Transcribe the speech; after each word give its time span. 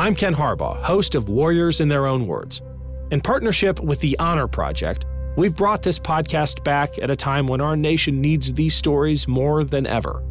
I'm 0.00 0.14
Ken 0.14 0.34
Harbaugh, 0.34 0.82
host 0.82 1.14
of 1.14 1.28
Warriors 1.28 1.82
in 1.82 1.88
Their 1.88 2.06
Own 2.06 2.26
Words. 2.26 2.62
In 3.10 3.20
partnership 3.20 3.80
with 3.80 4.00
the 4.00 4.18
Honor 4.18 4.48
Project, 4.48 5.04
we've 5.36 5.54
brought 5.54 5.82
this 5.82 5.98
podcast 5.98 6.64
back 6.64 6.98
at 7.02 7.10
a 7.10 7.16
time 7.16 7.46
when 7.46 7.60
our 7.60 7.76
nation 7.76 8.18
needs 8.18 8.54
these 8.54 8.74
stories 8.74 9.28
more 9.28 9.62
than 9.62 9.86
ever. 9.86 10.22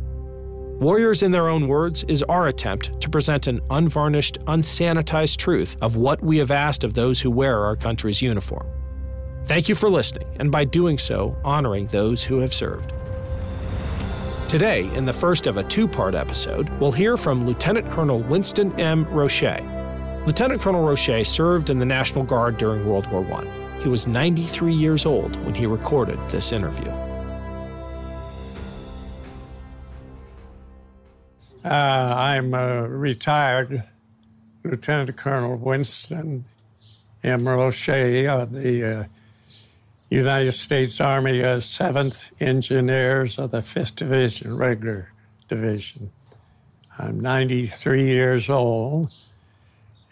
Warriors 0.79 1.21
in 1.21 1.29
Their 1.29 1.49
Own 1.49 1.67
Words 1.67 2.03
is 2.07 2.23
our 2.23 2.47
attempt 2.47 2.99
to 2.99 3.11
present 3.11 3.45
an 3.45 3.61
unvarnished, 3.69 4.39
unsanitized 4.45 5.37
truth 5.37 5.77
of 5.83 5.95
what 5.95 6.19
we 6.23 6.39
have 6.39 6.49
asked 6.49 6.83
of 6.83 6.95
those 6.95 7.21
who 7.21 7.29
wear 7.29 7.63
our 7.63 7.75
country's 7.75 8.23
uniform. 8.23 8.65
Thank 9.45 9.69
you 9.69 9.75
for 9.75 9.87
listening, 9.87 10.27
and 10.39 10.51
by 10.51 10.65
doing 10.65 10.97
so, 10.97 11.37
honoring 11.45 11.85
those 11.85 12.23
who 12.23 12.39
have 12.39 12.55
served. 12.55 12.91
Today, 14.49 14.91
in 14.95 15.05
the 15.05 15.13
first 15.13 15.45
of 15.45 15.57
a 15.57 15.63
two 15.65 15.87
part 15.87 16.15
episode, 16.15 16.69
we'll 16.79 16.91
hear 16.91 17.17
from 17.17 17.45
Lieutenant 17.45 17.87
Colonel 17.91 18.17
Winston 18.17 18.71
M. 18.79 19.05
Roche. 19.05 19.43
Lieutenant 20.25 20.59
Colonel 20.59 20.81
Roche 20.81 21.23
served 21.23 21.69
in 21.69 21.77
the 21.77 21.85
National 21.85 22.23
Guard 22.23 22.57
during 22.57 22.83
World 22.87 23.05
War 23.11 23.23
I. 23.31 23.45
He 23.83 23.89
was 23.89 24.07
93 24.07 24.73
years 24.73 25.05
old 25.05 25.35
when 25.45 25.53
he 25.53 25.67
recorded 25.67 26.17
this 26.31 26.51
interview. 26.51 26.89
Uh, 31.63 32.15
I'm 32.17 32.51
a 32.55 32.89
retired 32.89 33.83
Lieutenant 34.63 35.15
Colonel 35.15 35.57
Winston 35.57 36.45
M. 37.23 37.47
Roche 37.47 37.89
of 37.89 38.51
the 38.51 38.83
uh, 38.83 39.03
United 40.09 40.53
States 40.53 40.99
Army 40.99 41.41
as 41.43 41.65
7th 41.65 42.31
Engineers 42.41 43.37
of 43.37 43.51
the 43.51 43.59
5th 43.59 43.95
Division, 43.95 44.57
Regular 44.57 45.11
Division. 45.47 46.11
I'm 46.97 47.19
93 47.19 48.05
years 48.05 48.49
old, 48.49 49.11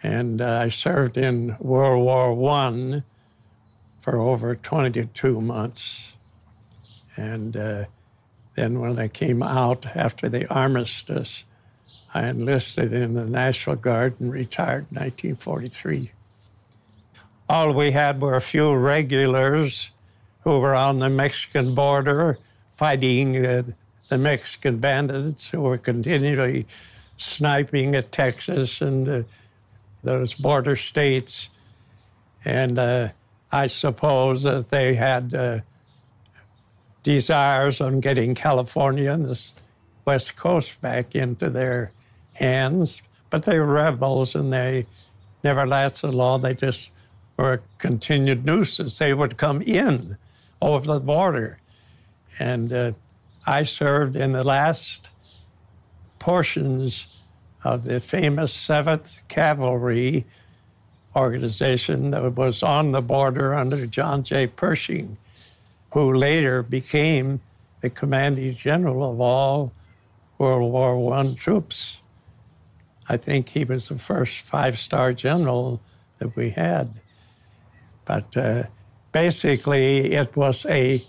and 0.04 0.39
uh, 0.39 0.62
I 0.66 0.70
served 0.70 1.17
in 1.17 1.58
World 1.59 2.04
War 2.04 2.52
I 2.52 3.04
for 4.00 4.20
over 4.20 4.56
22 4.56 5.42
months. 5.42 6.16
And 7.16 7.58
uh, 7.58 7.86
then 8.54 8.80
when 8.80 9.00
I 9.00 9.08
came 9.08 9.42
out 9.42 9.88
after 9.95 10.30
the 10.30 10.48
armistice, 10.54 11.44
I 12.14 12.28
enlisted 12.28 12.94
in 12.94 13.16
the 13.16 13.26
National 13.26 13.76
Guard 13.76 14.20
and 14.20 14.32
retired 14.32 14.86
in 14.92 14.98
1943 14.98 16.11
all 17.50 17.73
we 17.73 17.92
had 17.92 18.22
were 18.22 18.36
a 18.36 18.42
few 18.42 18.76
regulars 18.76 19.92
who 20.42 20.59
were 20.59 20.76
on 20.76 21.00
the 21.00 21.09
Mexican 21.09 21.76
border 21.76 22.38
fighting 22.67 23.45
uh, 23.45 23.64
the 24.09 24.17
Mexican 24.17 24.80
bandits 24.80 25.50
who 25.50 25.62
were 25.62 25.78
continually 25.78 26.66
sniping 27.17 27.95
at 27.95 28.12
Texas 28.12 28.82
and 28.82 29.08
uh, 29.08 29.23
those 30.04 30.33
border 30.33 30.76
states. 30.76 31.49
And 32.45 32.80
uh, 32.80 33.10
I 33.52 33.67
suppose 33.67 34.44
that 34.44 34.70
they 34.70 34.94
had 34.95 35.33
uh, 35.33 35.60
desires 37.04 37.82
on 37.82 38.00
getting 38.00 38.36
California 38.36 39.11
and 39.11 39.26
the 39.26 39.52
West 40.05 40.38
Coast 40.38 40.80
back 40.80 41.16
into 41.16 41.50
their 41.50 41.92
hands. 42.33 43.02
But 43.30 43.44
they 43.44 43.60
were 43.60 43.66
rebels 43.66 44.36
and 44.36 44.54
they 44.54 44.86
never 45.44 45.66
lasted 45.67 46.14
long. 46.14 46.42
They 46.42 46.54
just 46.54 46.92
a 47.37 47.59
continued 47.77 48.45
nuisance. 48.45 48.98
They 48.98 49.14
would 49.14 49.37
come 49.37 49.61
in 49.61 50.17
over 50.61 50.93
the 50.93 50.99
border. 50.99 51.59
And 52.39 52.73
uh, 52.73 52.92
I 53.45 53.64
served 53.64 54.15
in 54.15 54.33
the 54.33 54.43
last 54.43 55.09
portions 56.20 57.08
of 57.64 57.83
the 57.83 57.99
famous 57.99 58.55
7th 58.55 59.27
Cavalry 59.27 60.26
organization 61.15 62.11
that 62.11 62.36
was 62.36 62.61
on 62.61 62.92
the 62.92 63.02
border 63.02 63.53
under 63.53 63.86
John 63.87 64.23
J. 64.23 64.47
Pershing, 64.47 65.17
who 65.93 66.14
later 66.14 66.61
became 66.61 67.42
the 67.81 67.89
commanding 67.89 68.53
general 68.53 69.11
of 69.11 69.20
all 69.20 69.71
World 70.37 70.71
War 70.71 71.14
I 71.14 71.33
troops. 71.33 71.99
I 73.09 73.17
think 73.17 73.49
he 73.49 73.64
was 73.64 73.89
the 73.89 73.97
first 73.97 74.45
five 74.45 74.77
star 74.77 75.14
general 75.14 75.81
that 76.20 76.36
we 76.36 76.52
had. 76.52 77.02
But 78.08 78.36
uh, 78.38 78.64
basically, 79.12 80.14
it 80.14 80.36
was 80.36 80.66
a 80.66 81.06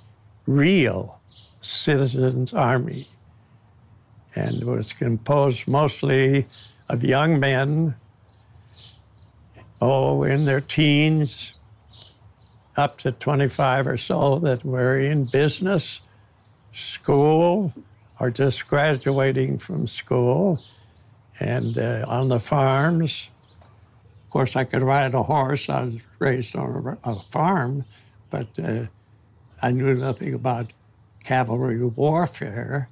real 0.47 1.21
citizens' 1.61 2.53
army 2.53 3.09
and 4.35 4.65
was 4.65 4.93
composed 4.93 5.69
mostly 5.69 6.47
of 6.89 7.05
young 7.05 7.39
men, 7.39 7.95
oh, 9.81 10.23
in 10.25 10.45
their 10.45 10.61
teens, 10.61 11.55
up 12.77 12.99
to 12.99 13.13
25 13.13 13.87
or 13.87 13.97
so, 13.97 14.39
that 14.41 14.65
were 14.65 14.99
in 14.99 15.25
business, 15.27 16.03
school, 16.71 17.73
or 18.21 18.31
just 18.31 18.69
graduating 18.69 19.59
from 19.59 19.87
school, 19.87 20.61
and 21.41 21.79
uh, 21.79 22.05
on 22.09 22.29
the 22.29 22.41
farms 22.41 23.29
of 24.29 24.33
course, 24.33 24.57
I 24.57 24.65
could 24.65 24.83
ride 24.83 25.15
a 25.15 25.23
horse. 25.23 25.71
I 25.71 25.85
was 25.85 26.03
raised 26.19 26.57
on 26.57 26.99
a, 27.05 27.11
a 27.11 27.15
farm, 27.21 27.85
but 28.31 28.59
uh, 28.59 28.87
I 29.63 29.73
knew 29.73 29.95
nothing 29.95 30.35
about 30.35 30.73
cavalry 31.25 31.85
warfare. 31.85 32.89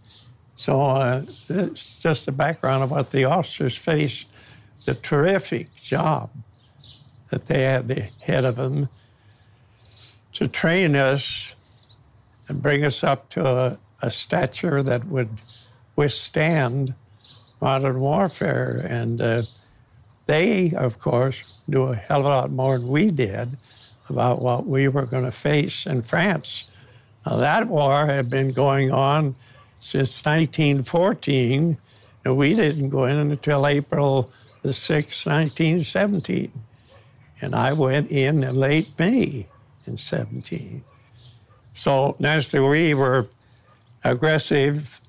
So 0.54 0.80
uh, 0.80 1.22
it's 1.48 2.02
just 2.02 2.26
the 2.26 2.32
background 2.32 2.82
of 2.82 2.90
what 2.90 3.10
the 3.10 3.24
officers 3.24 3.76
faced, 3.76 4.34
the 4.84 4.94
terrific 4.94 5.74
job 5.76 6.30
that 7.30 7.46
they 7.46 7.62
had 7.62 7.90
ahead 7.90 8.44
of 8.44 8.56
them 8.56 8.88
to 10.32 10.48
train 10.48 10.96
us 10.96 11.54
and 12.48 12.62
bring 12.62 12.84
us 12.84 13.02
up 13.02 13.28
to 13.30 13.46
a, 13.46 13.78
a 14.02 14.10
stature 14.10 14.82
that 14.82 15.06
would 15.06 15.42
withstand 15.96 16.94
modern 17.60 18.00
warfare. 18.00 18.84
And 18.88 19.20
uh, 19.20 19.42
they, 20.26 20.72
of 20.72 20.98
course, 20.98 21.55
knew 21.66 21.84
a 21.84 21.94
hell 21.94 22.20
of 22.20 22.26
a 22.26 22.28
lot 22.28 22.50
more 22.50 22.78
than 22.78 22.88
we 22.88 23.10
did 23.10 23.56
about 24.08 24.40
what 24.40 24.66
we 24.66 24.88
were 24.88 25.06
going 25.06 25.24
to 25.24 25.32
face 25.32 25.86
in 25.86 26.02
France. 26.02 26.66
Now, 27.26 27.36
that 27.36 27.66
war 27.68 28.06
had 28.06 28.30
been 28.30 28.52
going 28.52 28.92
on 28.92 29.34
since 29.74 30.24
1914, 30.24 31.76
and 32.24 32.36
we 32.36 32.54
didn't 32.54 32.90
go 32.90 33.04
in 33.04 33.16
until 33.16 33.66
April 33.66 34.30
the 34.62 34.68
6th, 34.70 35.26
1917. 35.26 36.50
And 37.40 37.54
I 37.54 37.72
went 37.72 38.10
in 38.10 38.42
in 38.42 38.56
late 38.56 38.98
May 38.98 39.46
in 39.86 39.96
17. 39.96 40.82
So 41.72 42.16
naturally, 42.18 42.68
we 42.68 42.94
were 42.94 43.28
aggressive, 44.02 45.00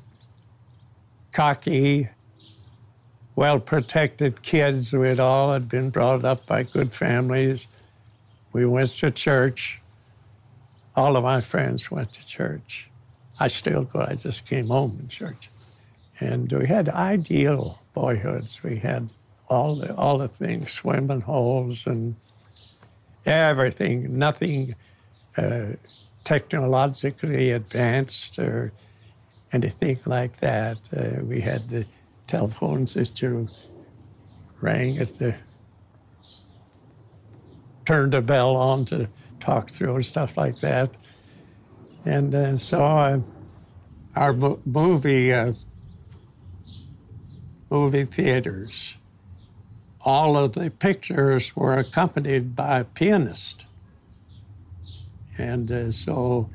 cocky, 1.31 2.09
well 3.37 3.59
protected 3.59 4.41
kids. 4.41 4.91
We 4.91 5.07
had 5.07 5.19
all 5.19 5.53
had 5.53 5.69
been 5.69 5.91
brought 5.91 6.25
up 6.25 6.47
by 6.47 6.63
good 6.63 6.91
families. 6.91 7.67
We 8.51 8.65
went 8.65 8.89
to 8.89 9.11
church. 9.11 9.79
All 10.95 11.15
of 11.15 11.23
my 11.23 11.41
friends 11.41 11.91
went 11.91 12.13
to 12.13 12.25
church. 12.25 12.89
I 13.39 13.47
still 13.47 13.83
go, 13.83 13.99
I 13.99 14.15
just 14.15 14.49
came 14.49 14.69
home 14.69 14.97
in 14.99 15.07
church. 15.07 15.51
And 16.19 16.51
we 16.51 16.65
had 16.65 16.89
ideal 16.89 17.79
boyhoods. 17.93 18.63
We 18.63 18.77
had 18.77 19.11
all 19.47 19.75
the, 19.75 19.93
all 19.95 20.17
the 20.17 20.27
things, 20.27 20.71
swimming 20.71 21.21
holes 21.21 21.85
and 21.85 22.15
everything, 23.23 24.17
nothing 24.17 24.73
uh, 25.37 25.73
technologically 26.23 27.51
advanced 27.51 28.39
or 28.39 28.73
anything 29.51 29.99
like 30.07 30.37
that. 30.37 30.89
Uh, 30.91 31.23
we 31.23 31.41
had 31.41 31.69
the 31.69 31.85
telephones 32.27 32.93
that 32.93 33.21
you 33.21 33.47
rang 34.61 34.97
at 34.97 35.15
the 35.15 35.35
turned 37.85 38.13
a 38.13 38.21
bell 38.21 38.55
on 38.55 38.83
to 38.83 39.09
talk 39.39 39.69
through 39.69 39.95
and 39.95 40.05
stuff 40.05 40.35
like 40.35 40.59
that. 40.59 40.97
And 42.05 42.35
uh, 42.35 42.57
so 42.57 42.83
uh, 42.83 43.19
our 44.15 44.33
mo- 44.33 44.59
movie 44.65 45.31
uh, 45.33 45.53
movie 47.69 48.05
theaters, 48.05 48.97
all 50.01 50.37
of 50.37 50.53
the 50.53 50.69
pictures 50.69 51.55
were 51.55 51.73
accompanied 51.73 52.55
by 52.55 52.79
a 52.79 52.83
pianist. 52.83 53.65
And 55.37 55.71
uh, 55.71 55.91
so 55.91 56.49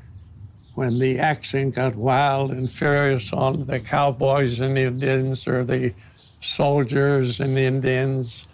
when 0.75 0.99
the 0.99 1.19
action 1.19 1.69
got 1.69 1.95
wild 1.95 2.51
and 2.51 2.69
furious 2.69 3.31
on 3.31 3.65
the 3.67 3.79
cowboys 3.79 4.59
and 4.59 4.75
the 4.75 4.81
Indians 4.81 5.47
or 5.47 5.63
the 5.63 5.93
soldiers 6.39 7.39
and 7.39 7.55
the 7.55 7.61
Indians, 7.61 8.47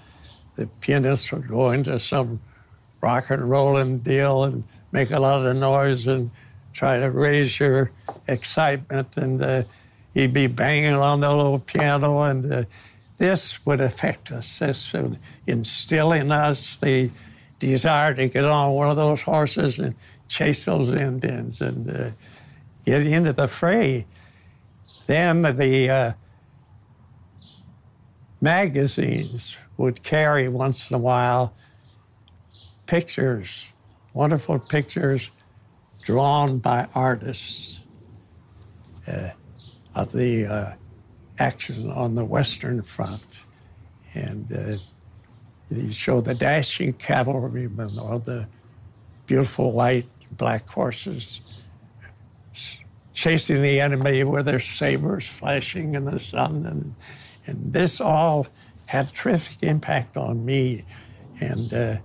the 0.56 0.68
pianist 0.81 1.31
would 1.31 1.48
go 1.48 1.69
into 1.69 1.98
some 2.00 2.42
rock 3.01 3.30
and 3.30 3.50
rolling 3.50 4.00
deal 4.00 4.44
and 4.44 4.63
make 4.92 5.12
a 5.12 5.19
lot 5.19 5.45
of 5.45 5.56
noise 5.56 6.07
and 6.07 6.30
try 6.74 7.00
to 7.00 7.10
raise 7.10 7.60
your 7.60 7.92
excitement. 8.27 9.16
And 9.16 9.42
uh, 9.42 9.63
he'd 10.13 10.33
be 10.33 10.48
banging 10.48 10.94
on 10.94 11.21
the 11.21 11.33
little 11.33 11.60
piano, 11.60 12.21
and 12.24 12.51
uh, 12.51 12.63
this 13.18 13.66
would 13.66 13.80
affect 13.80 14.31
us. 14.31 14.60
This 14.60 14.92
would 14.92 15.18
instill 15.48 16.12
in 16.12 16.31
us 16.31 16.77
the 16.77 17.10
desire 17.60 18.13
to 18.13 18.27
get 18.27 18.45
on 18.45 18.74
one 18.74 18.89
of 18.89 18.95
those 18.98 19.21
horses 19.21 19.80
and 19.80 19.95
chase 20.29 20.65
those 20.65 20.93
Indians 20.93 21.59
and 21.59 21.89
uh, 21.89 22.11
get 22.85 23.05
into 23.05 23.33
the 23.33 23.47
fray. 23.47 24.05
Then 25.07 25.41
the 25.41 25.89
uh, 25.89 26.11
magazines 28.39 29.57
would 29.75 30.03
carry 30.03 30.47
once 30.47 30.89
in 30.89 30.95
a 30.95 30.99
while 30.99 31.53
pictures, 32.85 33.73
wonderful 34.13 34.59
pictures 34.59 35.31
drawn 36.03 36.59
by 36.59 36.87
artists 36.95 37.81
uh, 39.07 39.29
of 39.95 40.11
the 40.11 40.45
uh, 40.45 40.73
action 41.39 41.89
on 41.91 42.15
the 42.15 42.25
Western 42.25 42.81
Front. 42.81 43.45
And 44.13 44.51
uh, 44.51 44.77
you 45.69 45.91
show 45.91 46.21
the 46.21 46.35
dashing 46.35 46.93
cavalrymen 46.93 47.99
or 47.99 48.19
the 48.19 48.47
beautiful 49.25 49.71
white 49.71 50.07
black 50.31 50.67
horses 50.67 51.41
chasing 53.19 53.61
the 53.61 53.81
enemy 53.81 54.23
with 54.23 54.45
their 54.45 54.59
sabers 54.59 55.27
flashing 55.27 55.93
in 55.95 56.05
the 56.05 56.19
sun. 56.19 56.65
And, 56.65 56.95
and 57.45 57.73
this 57.73 57.99
all 57.99 58.47
had 58.85 59.09
a 59.09 59.11
terrific 59.11 59.61
impact 59.61 60.15
on 60.15 60.45
me. 60.45 60.85
And, 61.41 61.73
uh, 61.73 61.97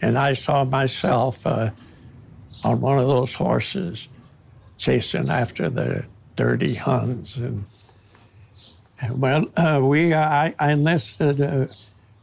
and 0.00 0.16
I 0.16 0.32
saw 0.32 0.64
myself 0.64 1.46
uh, 1.46 1.70
on 2.64 2.80
one 2.80 2.98
of 2.98 3.06
those 3.06 3.34
horses 3.34 4.08
chasing 4.78 5.28
after 5.28 5.68
the 5.68 6.06
dirty 6.34 6.74
Huns. 6.74 7.36
And, 7.36 7.64
and 9.02 9.20
well, 9.20 9.46
uh, 9.56 9.80
we, 9.82 10.14
I, 10.14 10.54
I 10.58 10.72
enlisted 10.72 11.42
uh, 11.42 11.66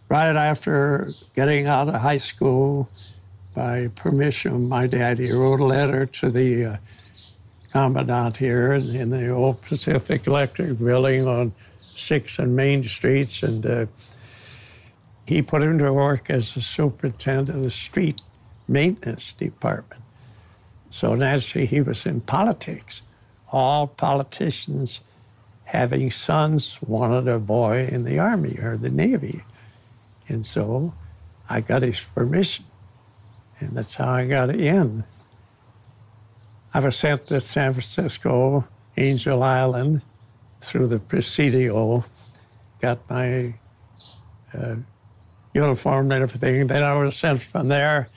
right 0.09 0.35
after 0.35 1.09
getting 1.35 1.67
out 1.67 1.89
of 1.89 1.95
high 1.95 2.17
school 2.17 2.89
by 3.59 3.89
permission 3.89 4.53
of 4.55 4.61
my 4.61 4.87
daddy, 4.87 5.27
he 5.27 5.33
wrote 5.33 5.59
a 5.59 5.65
letter 5.65 6.05
to 6.05 6.29
the 6.29 6.65
uh, 6.65 6.77
commandant 7.73 8.37
here 8.37 8.71
in 8.71 9.09
the 9.09 9.27
old 9.31 9.61
Pacific 9.61 10.25
Electric 10.25 10.79
building 10.79 11.27
on 11.27 11.51
6th 11.93 12.39
and 12.39 12.55
Main 12.55 12.83
Streets, 12.83 13.43
and 13.43 13.65
uh, 13.65 13.85
he 15.25 15.41
put 15.41 15.61
him 15.61 15.77
to 15.77 15.91
work 15.91 16.29
as 16.29 16.53
the 16.53 16.61
superintendent 16.61 17.57
of 17.57 17.61
the 17.61 17.69
street 17.69 18.21
maintenance 18.65 19.33
department. 19.33 20.03
So 20.89 21.15
naturally, 21.15 21.65
he 21.65 21.81
was 21.81 22.05
in 22.05 22.21
politics. 22.21 23.01
All 23.51 23.87
politicians 23.87 25.01
having 25.65 26.11
sons 26.11 26.79
wanted 26.81 27.27
a 27.27 27.39
boy 27.39 27.89
in 27.91 28.05
the 28.05 28.19
Army 28.19 28.57
or 28.61 28.77
the 28.77 28.89
Navy. 28.89 29.43
And 30.29 30.45
so 30.45 30.93
I 31.49 31.59
got 31.59 31.81
his 31.81 32.05
permission. 32.05 32.63
And 33.59 33.75
that's 33.75 33.95
how 33.95 34.09
I 34.09 34.25
got 34.25 34.49
in. 34.49 35.03
I 36.73 36.79
was 36.79 36.95
sent 36.95 37.27
to 37.27 37.39
San 37.41 37.73
Francisco, 37.73 38.67
Angel 38.95 39.41
Island, 39.41 40.03
through 40.59 40.87
the 40.87 40.99
Presidio, 40.99 42.03
got 42.81 43.09
my 43.09 43.55
uh, 44.53 44.75
uniform 45.53 46.11
and 46.11 46.23
everything. 46.23 46.67
Then 46.67 46.83
I 46.83 46.97
was 46.97 47.15
sent 47.15 47.39
from 47.39 47.69
there 47.69 48.09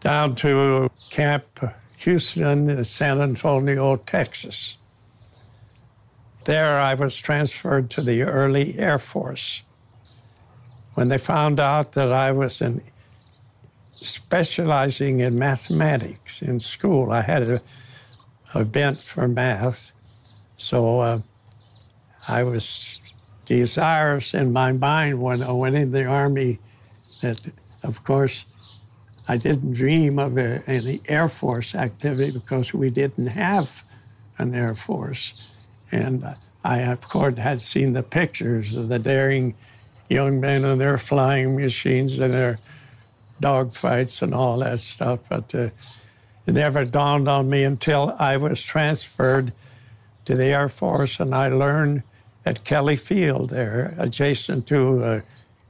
down 0.00 0.34
to 0.36 0.90
Camp 1.10 1.44
Houston, 1.98 2.70
in 2.70 2.84
San 2.84 3.20
Antonio, 3.20 3.96
Texas. 3.96 4.78
There 6.44 6.78
I 6.78 6.94
was 6.94 7.16
transferred 7.18 7.90
to 7.90 8.02
the 8.02 8.22
early 8.22 8.78
Air 8.78 8.98
Force. 8.98 9.62
When 10.94 11.08
they 11.08 11.18
found 11.18 11.60
out 11.60 11.92
that 11.92 12.10
I 12.10 12.32
was 12.32 12.62
in 12.62 12.80
specializing 14.00 15.20
in 15.20 15.38
mathematics 15.38 16.42
in 16.42 16.58
school. 16.58 17.10
I 17.10 17.22
had 17.22 17.42
a, 17.42 17.60
a 18.54 18.64
bent 18.64 19.02
for 19.02 19.28
math, 19.28 19.92
so 20.56 21.00
uh, 21.00 21.18
I 22.28 22.42
was 22.44 23.00
desirous 23.46 24.34
in 24.34 24.52
my 24.52 24.72
mind 24.72 25.20
when 25.20 25.42
I 25.42 25.52
went 25.52 25.76
in 25.76 25.90
the 25.90 26.04
Army 26.04 26.58
that, 27.20 27.52
of 27.82 28.04
course, 28.04 28.44
I 29.28 29.36
didn't 29.36 29.74
dream 29.74 30.18
of 30.18 30.36
a, 30.38 30.62
any 30.66 31.00
Air 31.08 31.28
Force 31.28 31.74
activity 31.74 32.30
because 32.30 32.74
we 32.74 32.90
didn't 32.90 33.28
have 33.28 33.84
an 34.38 34.54
Air 34.54 34.74
Force. 34.74 35.56
And 35.92 36.24
I, 36.64 36.78
of 36.80 37.02
course, 37.02 37.36
had 37.38 37.60
seen 37.60 37.92
the 37.92 38.02
pictures 38.02 38.76
of 38.76 38.88
the 38.88 38.98
daring 38.98 39.54
young 40.08 40.40
men 40.40 40.64
and 40.64 40.80
their 40.80 40.98
flying 40.98 41.56
machines 41.56 42.18
and 42.18 42.34
their 42.34 42.58
dogfights 43.40 44.22
and 44.22 44.34
all 44.34 44.58
that 44.58 44.80
stuff. 44.80 45.20
But 45.28 45.54
uh, 45.54 45.70
it 46.46 46.54
never 46.54 46.84
dawned 46.84 47.28
on 47.28 47.48
me 47.48 47.64
until 47.64 48.14
I 48.18 48.36
was 48.36 48.62
transferred 48.62 49.52
to 50.24 50.34
the 50.34 50.46
Air 50.46 50.68
Force 50.68 51.20
and 51.20 51.34
I 51.34 51.48
learned 51.48 52.02
at 52.44 52.64
Kelly 52.64 52.96
Field 52.96 53.50
there, 53.50 53.94
adjacent 53.98 54.66
to 54.68 54.98
uh, 54.98 55.20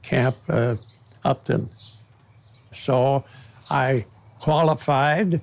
Camp 0.01 0.37
uh, 0.47 0.75
Upton. 1.23 1.69
So 2.71 3.25
I 3.69 4.05
qualified 4.39 5.41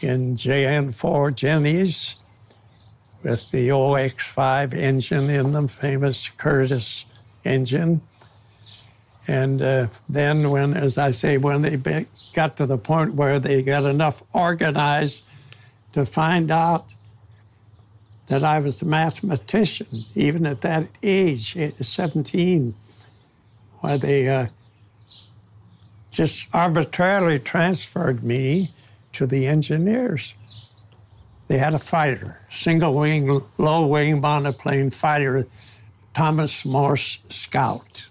in 0.00 0.36
JN4 0.36 1.34
Jennies 1.34 2.16
with 3.22 3.50
the 3.50 3.68
OX5 3.68 4.72
engine 4.72 5.28
in 5.28 5.52
the 5.52 5.68
famous 5.68 6.28
Curtiss 6.30 7.04
engine. 7.44 8.00
And 9.28 9.60
uh, 9.60 9.86
then, 10.08 10.50
when, 10.50 10.74
as 10.74 10.98
I 10.98 11.10
say, 11.10 11.36
when 11.36 11.62
they 11.62 11.76
be, 11.76 12.06
got 12.32 12.56
to 12.56 12.66
the 12.66 12.78
point 12.78 13.14
where 13.14 13.38
they 13.38 13.62
got 13.62 13.84
enough 13.84 14.22
organized 14.32 15.28
to 15.92 16.06
find 16.06 16.50
out 16.50 16.94
that 18.28 18.44
I 18.44 18.60
was 18.60 18.80
a 18.80 18.86
mathematician, 18.86 19.86
even 20.14 20.46
at 20.46 20.60
that 20.62 20.88
age, 21.02 21.54
17, 21.54 22.74
where 23.80 23.98
they 23.98 24.28
uh, 24.28 24.46
just 26.10 26.48
arbitrarily 26.54 27.38
transferred 27.38 28.22
me 28.22 28.70
to 29.12 29.26
the 29.26 29.46
engineers. 29.46 30.34
They 31.48 31.58
had 31.58 31.74
a 31.74 31.80
fighter, 31.80 32.38
single 32.48 32.94
wing, 32.94 33.40
low 33.58 33.86
wing 33.86 34.20
monoplane 34.20 34.90
fighter, 34.90 35.46
Thomas 36.14 36.64
Morse 36.64 37.18
Scout. 37.28 38.09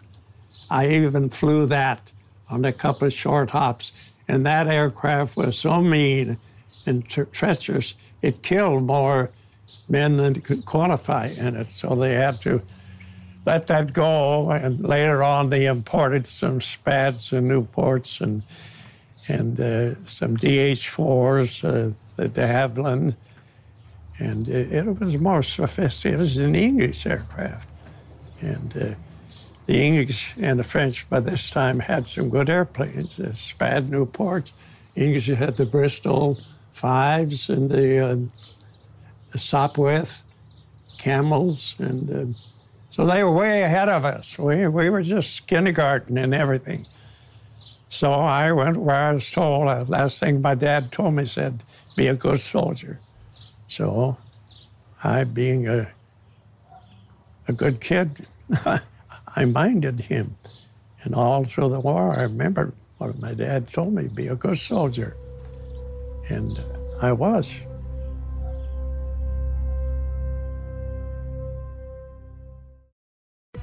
I 0.69 0.88
even 0.89 1.29
flew 1.29 1.65
that 1.67 2.11
on 2.49 2.65
a 2.65 2.73
couple 2.73 3.07
of 3.07 3.13
short 3.13 3.51
hops. 3.51 3.91
And 4.27 4.45
that 4.45 4.67
aircraft 4.67 5.38
was 5.38 5.57
so 5.57 5.81
mean 5.81 6.38
and 6.85 7.07
tre- 7.07 7.25
treacherous, 7.31 7.95
it 8.21 8.41
killed 8.41 8.83
more 8.83 9.31
men 9.88 10.17
than 10.17 10.35
could 10.35 10.65
qualify 10.65 11.27
in 11.27 11.55
it. 11.55 11.69
So 11.69 11.95
they 11.95 12.13
had 12.13 12.39
to 12.41 12.61
let 13.45 13.67
that 13.67 13.93
go. 13.93 14.51
And 14.51 14.79
later 14.79 15.23
on, 15.23 15.49
they 15.49 15.65
imported 15.65 16.27
some 16.27 16.61
Spads 16.61 17.33
and 17.33 17.49
Nieuports 17.49 18.21
and 18.21 18.43
and 19.27 19.59
uh, 19.59 19.93
some 20.05 20.35
DH4s, 20.38 21.63
uh, 21.63 21.93
the 22.15 22.29
de 22.29 22.41
Havilland. 22.47 23.15
And 24.17 24.49
it, 24.49 24.73
it, 24.73 24.99
was 24.99 25.19
more 25.19 25.43
sophisticated. 25.43 26.15
It 26.15 26.19
was 26.19 26.38
an 26.38 26.55
English 26.55 27.05
aircraft. 27.05 27.69
And 28.41 28.75
uh, 28.75 28.95
the 29.69 29.85
English 29.85 30.33
and 30.41 30.57
the 30.57 30.63
French 30.63 31.07
by 31.11 31.19
this 31.19 31.51
time 31.51 31.79
had 31.79 32.07
some 32.07 32.27
good 32.31 32.49
airplanes, 32.49 33.17
the 33.17 33.35
Spad 33.35 33.88
Nieuport. 33.88 34.51
English 34.95 35.27
had 35.27 35.57
the 35.57 35.65
Bristol 35.67 36.39
fives 36.71 37.49
and 37.51 37.69
the, 37.69 37.99
uh, 37.99 38.15
the 39.29 39.38
Sopwith 39.38 40.23
camels. 40.97 41.75
And 41.77 42.09
uh, 42.09 42.38
so 42.89 43.05
they 43.05 43.23
were 43.23 43.31
way 43.31 43.61
ahead 43.61 43.89
of 43.89 44.05
us. 44.05 44.39
We, 44.39 44.67
we 44.67 44.89
were 44.89 45.03
just 45.03 45.45
kindergarten 45.45 46.17
and 46.17 46.33
everything. 46.33 46.88
So 47.89 48.11
I 48.11 48.51
went 48.51 48.77
where 48.77 48.95
I 48.95 49.11
was 49.11 49.31
told. 49.31 49.67
The 49.67 49.85
last 49.85 50.19
thing 50.19 50.41
my 50.41 50.55
dad 50.55 50.91
told 50.91 51.13
me 51.13 51.25
said, 51.25 51.61
be 51.95 52.07
a 52.07 52.15
good 52.15 52.39
soldier. 52.39 52.99
So 53.67 54.17
I, 55.03 55.25
being 55.25 55.67
a, 55.67 55.91
a 57.47 57.53
good 57.53 57.79
kid, 57.79 58.25
I 59.36 59.45
minded 59.45 60.01
him. 60.01 60.36
And 61.03 61.15
all 61.15 61.43
through 61.43 61.69
the 61.69 61.79
war, 61.79 62.12
I 62.17 62.24
remember 62.24 62.74
what 62.98 63.17
my 63.19 63.33
dad 63.33 63.67
told 63.67 63.93
me, 63.93 64.07
be 64.07 64.27
a 64.27 64.36
good 64.36 64.57
soldier. 64.57 65.15
And 66.29 66.62
I 67.01 67.13
was. 67.13 67.62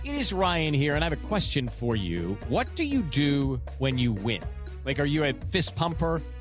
It 0.05 0.15
is 0.15 0.33
Ryan 0.33 0.73
here, 0.73 0.95
and 0.95 1.05
I 1.05 1.09
have 1.09 1.25
a 1.25 1.27
question 1.27 1.69
for 1.69 1.97
you. 1.97 2.39
What 2.49 2.75
do 2.75 2.85
you 2.85 3.03
do 3.03 3.61
when 3.79 3.99
you 3.99 4.13
win? 4.13 4.41
Like, 4.85 5.01
are 5.01 5.05
you 5.05 5.25
a 5.25 5.33
fist 5.33 5.75
pumper? 5.75 6.23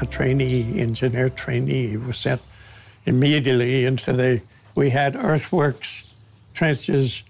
a 0.00 0.06
trainee, 0.06 0.80
engineer 0.80 1.28
trainee. 1.28 1.96
Was 1.96 2.18
sent 2.18 2.40
immediately 3.04 3.84
into 3.84 4.12
the, 4.12 4.42
we 4.74 4.90
had 4.90 5.16
earthworks 5.16 6.12
trenches 6.54 7.22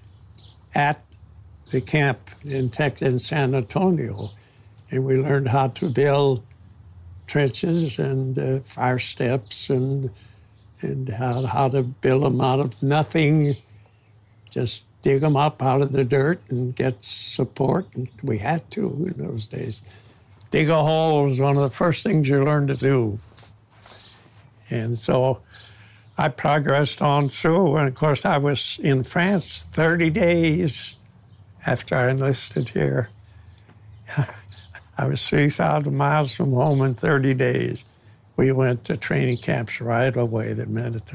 at 0.74 1.02
the 1.70 1.80
camp 1.80 2.30
in 2.44 2.70
Texas, 2.70 3.08
in 3.08 3.18
San 3.18 3.54
Antonio. 3.54 4.30
And 4.90 5.04
we 5.04 5.16
learned 5.16 5.48
how 5.48 5.68
to 5.68 5.88
build 5.88 6.42
trenches 7.26 7.98
and 7.98 8.38
uh, 8.38 8.60
fire 8.60 9.00
steps 9.00 9.68
and, 9.68 10.10
and 10.80 11.08
how, 11.08 11.42
how 11.46 11.68
to 11.68 11.82
build 11.82 12.22
them 12.22 12.40
out 12.40 12.60
of 12.60 12.82
nothing, 12.82 13.56
just 14.50 14.86
dig 15.02 15.20
them 15.20 15.36
up 15.36 15.60
out 15.62 15.82
of 15.82 15.92
the 15.92 16.04
dirt 16.04 16.40
and 16.50 16.74
get 16.74 17.02
support. 17.02 17.86
And 17.94 18.08
we 18.22 18.38
had 18.38 18.70
to 18.72 18.86
in 18.86 19.14
those 19.16 19.46
days 19.46 19.82
dig 20.56 20.70
a 20.70 20.82
hole 20.82 21.24
was 21.24 21.38
one 21.38 21.54
of 21.54 21.62
the 21.62 21.68
first 21.68 22.02
things 22.02 22.26
you 22.26 22.42
learn 22.42 22.66
to 22.66 22.74
do. 22.74 23.18
And 24.70 24.96
so 24.98 25.42
I 26.16 26.28
progressed 26.28 27.02
on 27.02 27.28
through. 27.28 27.76
And 27.76 27.86
of 27.88 27.94
course, 27.94 28.24
I 28.24 28.38
was 28.38 28.80
in 28.82 29.02
France 29.02 29.64
30 29.64 30.08
days 30.08 30.96
after 31.66 31.94
I 31.94 32.08
enlisted 32.08 32.70
here. 32.70 33.10
I 34.98 35.06
was 35.06 35.28
3,000 35.28 35.94
miles 35.94 36.34
from 36.34 36.52
home 36.52 36.80
in 36.80 36.94
30 36.94 37.34
days. 37.34 37.84
We 38.38 38.50
went 38.50 38.82
to 38.84 38.96
training 38.96 39.38
camps 39.38 39.82
right 39.82 40.16
away. 40.16 40.54
That 40.54 40.70
meant 40.70 40.96
it 40.96 41.12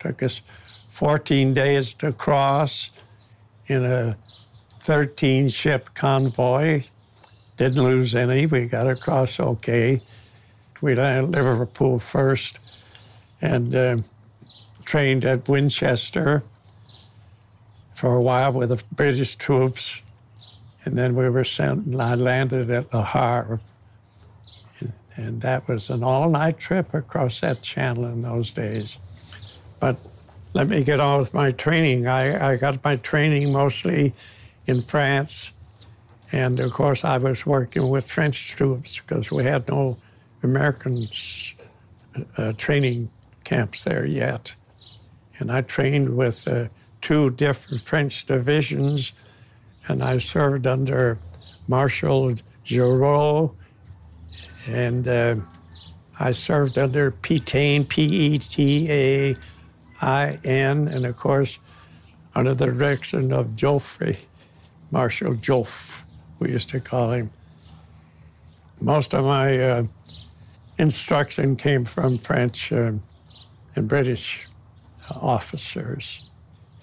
took 0.00 0.20
us 0.20 0.42
14 0.88 1.54
days 1.54 1.94
to 1.94 2.12
cross 2.12 2.90
in 3.68 3.84
a 3.84 4.16
13 4.80 5.46
ship 5.46 5.90
convoy 5.94 6.82
didn't 7.60 7.82
lose 7.82 8.14
any. 8.14 8.46
We 8.46 8.64
got 8.64 8.86
across 8.86 9.38
okay. 9.38 10.00
We 10.80 10.94
landed 10.94 11.30
Liverpool 11.30 11.98
first 11.98 12.58
and 13.42 13.74
uh, 13.74 13.98
trained 14.86 15.26
at 15.26 15.46
Winchester 15.46 16.42
for 17.92 18.14
a 18.14 18.22
while 18.22 18.54
with 18.54 18.70
the 18.70 18.82
British 18.90 19.36
troops. 19.36 20.00
And 20.86 20.96
then 20.96 21.14
we 21.14 21.28
were 21.28 21.44
sent, 21.44 21.94
I 22.00 22.14
landed 22.14 22.70
at 22.70 22.94
Le 22.94 23.04
Havre. 23.04 23.60
And, 24.78 24.92
and 25.16 25.42
that 25.42 25.68
was 25.68 25.90
an 25.90 26.02
all 26.02 26.30
night 26.30 26.58
trip 26.58 26.94
across 26.94 27.42
that 27.42 27.60
channel 27.60 28.06
in 28.06 28.20
those 28.20 28.54
days. 28.54 28.98
But 29.80 29.98
let 30.54 30.66
me 30.66 30.82
get 30.82 30.98
on 30.98 31.18
with 31.18 31.34
my 31.34 31.50
training. 31.50 32.06
I, 32.06 32.52
I 32.52 32.56
got 32.56 32.82
my 32.82 32.96
training 32.96 33.52
mostly 33.52 34.14
in 34.64 34.80
France 34.80 35.52
and 36.32 36.60
of 36.60 36.72
course, 36.72 37.04
I 37.04 37.18
was 37.18 37.44
working 37.44 37.88
with 37.88 38.10
French 38.10 38.50
troops 38.50 39.00
because 39.00 39.32
we 39.32 39.44
had 39.44 39.68
no 39.68 39.96
American 40.42 41.06
uh, 42.36 42.52
training 42.52 43.10
camps 43.44 43.84
there 43.84 44.06
yet. 44.06 44.54
And 45.38 45.50
I 45.50 45.62
trained 45.62 46.16
with 46.16 46.46
uh, 46.46 46.68
two 47.00 47.30
different 47.30 47.80
French 47.80 48.26
divisions, 48.26 49.12
and 49.88 50.02
I 50.02 50.18
served 50.18 50.66
under 50.66 51.18
Marshal 51.66 52.34
Giraud, 52.64 53.54
and 54.66 55.08
uh, 55.08 55.36
I 56.18 56.32
served 56.32 56.78
under 56.78 57.10
Petain, 57.10 57.86
P 57.86 58.02
E 58.02 58.38
T 58.38 58.86
A 58.90 59.34
I 60.02 60.38
N, 60.44 60.86
and 60.88 61.06
of 61.06 61.16
course, 61.16 61.58
under 62.34 62.54
the 62.54 62.66
direction 62.66 63.32
of 63.32 63.56
Joffre, 63.56 64.16
Marshal 64.90 65.34
Joffre 65.34 66.04
we 66.40 66.50
used 66.50 66.70
to 66.70 66.80
call 66.80 67.12
him. 67.12 67.30
Most 68.80 69.14
of 69.14 69.24
my 69.24 69.58
uh, 69.58 69.82
instruction 70.78 71.54
came 71.54 71.84
from 71.84 72.16
French 72.16 72.72
uh, 72.72 72.92
and 73.76 73.88
British 73.88 74.48
officers. 75.10 76.22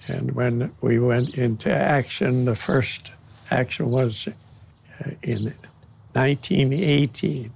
And 0.08 0.34
when 0.34 0.72
we 0.80 1.00
went 1.00 1.38
into 1.38 1.74
action, 1.74 2.46
the 2.46 2.56
first 2.56 3.12
action 3.50 3.90
was 3.90 4.28
uh, 4.28 5.12
in 5.24 5.54
1918. 6.14 7.52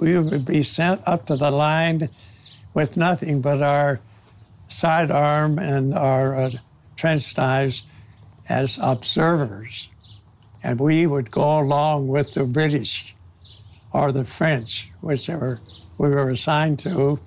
We 0.00 0.18
would 0.18 0.44
be 0.44 0.62
sent 0.64 1.06
up 1.06 1.26
to 1.26 1.36
the 1.36 1.50
line 1.50 2.08
with 2.74 2.96
nothing 2.96 3.40
but 3.40 3.62
our 3.62 4.00
sidearm 4.68 5.58
and 5.58 5.94
our 5.94 6.34
uh, 6.34 6.50
trench 6.96 7.36
knives 7.36 7.84
as 8.48 8.78
observers 8.82 9.90
and 10.62 10.78
we 10.78 11.06
would 11.06 11.30
go 11.30 11.60
along 11.60 12.08
with 12.08 12.34
the 12.34 12.44
British 12.44 13.14
or 13.92 14.12
the 14.12 14.24
French, 14.24 14.90
whichever 15.00 15.60
we 15.98 16.10
were 16.10 16.30
assigned 16.30 16.78
to, 16.80 17.18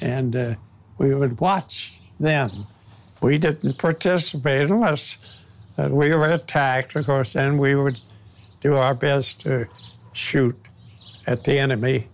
and 0.00 0.36
uh, 0.36 0.54
we 0.98 1.14
would 1.14 1.40
watch 1.40 1.98
them. 2.18 2.66
We 3.20 3.38
didn't 3.38 3.78
participate 3.78 4.70
unless 4.70 5.34
uh, 5.78 5.88
we 5.90 6.14
were 6.14 6.30
attacked, 6.30 6.94
of 6.96 7.06
course, 7.06 7.32
then 7.32 7.58
we 7.58 7.74
would 7.74 8.00
do 8.60 8.74
our 8.74 8.94
best 8.94 9.40
to 9.42 9.66
shoot 10.12 10.56
at 11.26 11.44
the 11.44 11.58
enemy. 11.58 12.08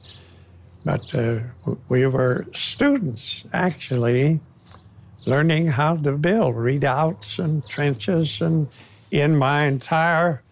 But 0.84 1.14
uh, 1.14 1.40
we 1.88 2.06
were 2.06 2.46
students, 2.52 3.44
actually, 3.52 4.40
learning 5.26 5.68
how 5.68 5.96
to 5.96 6.12
build 6.12 6.56
redoubts 6.56 7.38
and 7.38 7.66
trenches 7.68 8.40
and 8.40 8.68
in 9.10 9.36
my 9.36 9.64
entire 9.64 10.42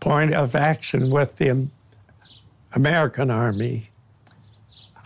point 0.00 0.32
of 0.32 0.54
action 0.54 1.10
with 1.10 1.36
the 1.36 1.68
American 2.74 3.30
Army, 3.30 3.90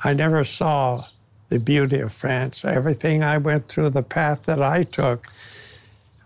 I 0.03 0.13
never 0.13 0.45
saw 0.45 1.07
the 1.49 1.59
beauty 1.59 2.01
of 2.01 2.13
France. 2.13 2.65
Everything 2.65 3.23
I 3.23 3.39
went 3.39 3.69
through, 3.69 3.91
the 3.91 4.03
path 4.03 4.43
that 4.45 4.63
I 4.63 4.83
took, 4.83 5.29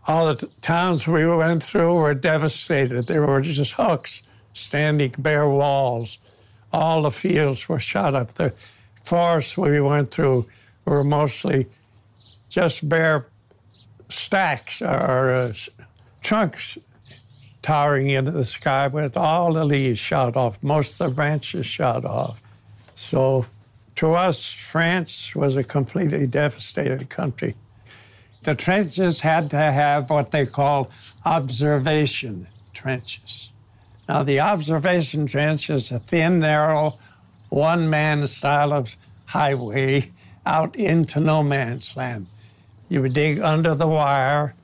all 0.07 0.33
the 0.33 0.49
towns 0.61 1.07
we 1.07 1.27
went 1.27 1.63
through 1.63 1.95
were 1.95 2.15
devastated. 2.15 3.07
There 3.07 3.27
were 3.27 3.41
just 3.41 3.75
hooks, 3.75 4.23
standing 4.53 5.15
bare 5.19 5.49
walls. 5.49 6.19
All 6.73 7.03
the 7.03 7.11
fields 7.11 7.69
were 7.69 7.79
shut 7.79 8.15
up. 8.15 8.35
The 8.35 8.55
forests 9.03 9.57
we 9.57 9.81
went 9.81 10.11
through 10.11 10.47
were 10.85 11.05
mostly 11.05 11.67
just 12.49 12.89
bare 12.89 13.27
stacks 14.09 14.83
or 14.83 15.31
uh, 15.31 15.53
trunks 16.23 16.79
towering 17.63 18.09
into 18.09 18.31
the 18.31 18.45
sky 18.45 18.87
with 18.87 19.17
all 19.17 19.53
the 19.53 19.65
leaves 19.65 19.99
shot 19.99 20.37
off, 20.37 20.63
most 20.63 21.01
of 21.01 21.09
the 21.09 21.15
branches 21.15 21.67
shot 21.67 22.05
off. 22.05 22.43
So 22.95 23.47
to 23.97 24.15
us, 24.15 24.55
France 24.55 25.35
was 25.35 25.57
a 25.57 25.65
completely 25.65 26.27
devastated 26.27 27.11
country. 27.11 27.55
The 28.43 28.55
trenches 28.55 29.21
had 29.21 29.51
to 29.51 29.57
have 29.57 30.09
what 30.09 30.31
they 30.31 30.47
call 30.47 30.91
observation 31.25 32.47
trenches. 32.73 33.53
Now, 34.09 34.23
the 34.23 34.41
observation 34.41 35.27
trench 35.27 35.69
is 35.69 35.91
a 35.91 35.99
thin, 35.99 36.39
narrow, 36.39 36.97
one 37.49 37.91
man 37.91 38.27
style 38.27 38.73
of 38.73 38.97
highway 39.27 40.11
out 40.47 40.77
into 40.77 41.21
no 41.21 41.43
man's 41.43 41.97
land. 41.97 42.27
You 42.89 43.03
would 43.03 43.13
dig 43.13 43.41
under 43.41 43.75
the 43.75 43.87
wire. 43.87 44.55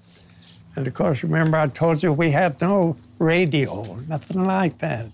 And 0.77 0.87
of 0.87 0.95
course, 0.95 1.23
remember 1.23 1.57
I 1.57 1.67
told 1.69 2.03
you 2.03 2.13
we 2.13 2.31
had 2.31 2.61
no 2.61 2.97
radio, 3.19 3.83
nothing 4.09 4.45
like 4.45 4.79
that. 4.79 5.11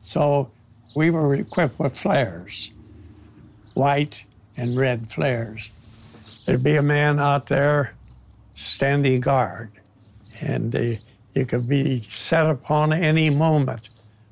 So 0.00 0.50
we 0.94 1.10
were 1.10 1.34
equipped 1.34 1.78
with 1.78 1.96
flares, 1.96 2.70
white 3.74 4.24
and 4.56 4.76
red 4.76 5.08
flares. 5.08 5.70
There'd 6.44 6.62
be 6.62 6.76
a 6.76 6.82
man 6.82 7.18
out 7.18 7.46
there 7.46 7.94
standing 8.54 9.20
guard, 9.20 9.70
and 10.42 10.74
uh, 10.74 11.00
you 11.32 11.46
could 11.46 11.68
be 11.68 12.00
set 12.02 12.48
upon 12.48 12.92
any 12.92 13.30
moment 13.30 13.88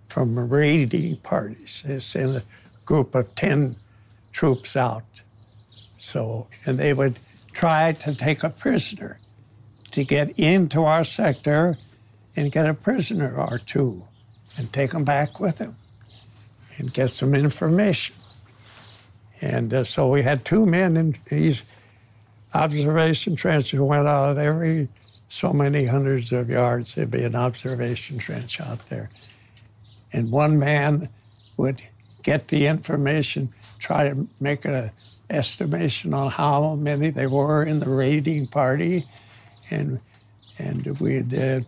from 0.09 0.39
raiding 0.39 1.17
parties. 1.17 1.83
It's 1.87 2.15
in 2.15 2.37
a 2.37 2.43
group 2.85 3.15
of 3.15 3.35
10 3.35 3.77
troops 4.31 4.77
out. 4.77 5.23
So, 5.99 6.49
and 6.67 6.79
they 6.79 6.93
would 6.93 7.19
try 7.53 7.93
to 7.93 8.15
take 8.15 8.43
a 8.43 8.51
prisoner 8.51 9.19
to 9.91 10.05
get 10.05 10.39
into 10.39 10.85
our 10.85 11.05
sector 11.05 11.77
and 12.37 12.51
get 12.51 12.67
a 12.67 12.75
prisoner 12.75 13.37
or 13.37 13.59
two 13.59 14.05
and 14.57 14.73
take 14.73 14.91
them 14.91 15.05
back 15.05 15.39
with 15.39 15.59
them 15.59 15.77
and 16.79 16.93
get 16.93 17.11
some 17.11 17.35
information. 17.35 18.17
And 19.41 19.73
uh, 19.75 19.85
so 19.85 20.09
we 20.09 20.23
had 20.23 20.45
two 20.45 20.65
men 20.67 20.97
in 20.97 21.15
these 21.29 21.65
observation 22.55 23.37
trenches 23.37 23.81
went 23.81 24.07
out 24.07 24.39
every 24.39 24.89
so 25.29 25.53
many 25.53 25.87
hundreds 25.87 26.31
of 26.33 26.51
yards. 26.51 26.95
There'd 26.95 27.11
be 27.11 27.25
an 27.25 27.35
observation 27.35 28.19
trench 28.19 28.61
out 28.61 28.89
there. 28.89 29.11
And 30.13 30.31
one 30.31 30.59
man 30.59 31.09
would 31.57 31.83
get 32.23 32.49
the 32.49 32.67
information, 32.67 33.49
try 33.79 34.11
to 34.11 34.29
make 34.41 34.65
an 34.65 34.91
estimation 35.33 36.15
on 36.15 36.31
how 36.31 36.75
many 36.75 37.11
there 37.11 37.29
were 37.29 37.65
in 37.65 37.79
the 37.79 37.91
raiding 37.91 38.47
party, 38.47 39.07
and 39.71 40.01
and 40.59 40.99
we'd 41.01 41.35
uh, 41.35 41.61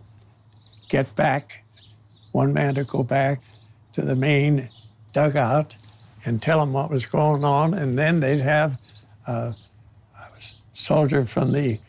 get 0.89 1.15
back. 1.15 1.63
One 2.31 2.53
man 2.53 2.75
to 2.75 2.83
go 2.83 3.03
back 3.03 3.41
to 3.93 4.01
the 4.01 4.15
main 4.15 4.69
dugout 5.13 5.75
and 6.25 6.41
tell 6.41 6.59
them 6.59 6.73
what 6.73 6.89
was 6.89 7.05
going 7.05 7.43
on, 7.43 7.73
and 7.73 7.97
then 7.97 8.19
they'd 8.19 8.41
have 8.41 8.79
uh, 9.25 9.53
a 10.15 10.41
soldier 10.73 11.23
from 11.25 11.53
the 11.53 11.79